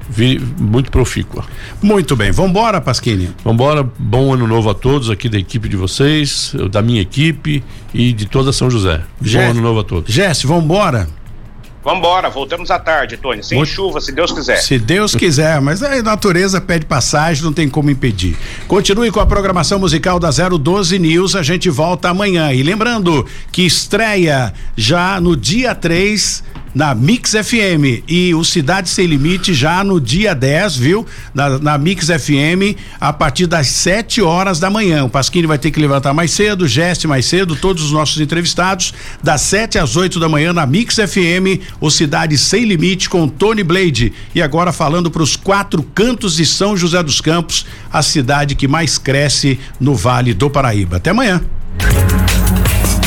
[0.09, 1.45] vi- muito profícua.
[1.83, 3.31] Muito bem, vambora, Pasquini.
[3.45, 8.13] Vambora, bom ano novo a todos aqui da equipe de vocês, da minha equipe e
[8.13, 9.01] de toda São José.
[9.23, 10.13] Jé- Bom ano novo a todos.
[10.15, 11.09] Jesse, vambora?
[11.85, 13.43] Vambora, voltamos à tarde, Tony.
[13.45, 14.57] Sem Muito- chuva, se Deus quiser.
[14.57, 18.39] Se Deus quiser, mas a natureza pede passagem, não tem como impedir.
[18.67, 22.51] Continue com a programação musical da 012 News, a gente volta amanhã.
[22.55, 26.43] E lembrando que estreia já no dia 3
[26.75, 31.07] na Mix FM e o Cidade Sem Limite já no dia 10, viu?
[31.33, 35.05] Na, na Mix FM, a partir das 7 horas da manhã.
[35.05, 38.93] O Pasquini vai ter que levantar mais cedo, Geste mais cedo, todos os nossos entrevistados,
[39.23, 43.63] das 7 às 8 da manhã na Mix FM, o Cidade Sem Limite com Tony
[43.63, 44.13] Blade.
[44.35, 48.67] E agora falando para os quatro cantos de São José dos Campos, a cidade que
[48.67, 50.97] mais cresce no Vale do Paraíba.
[50.97, 51.41] Até amanhã.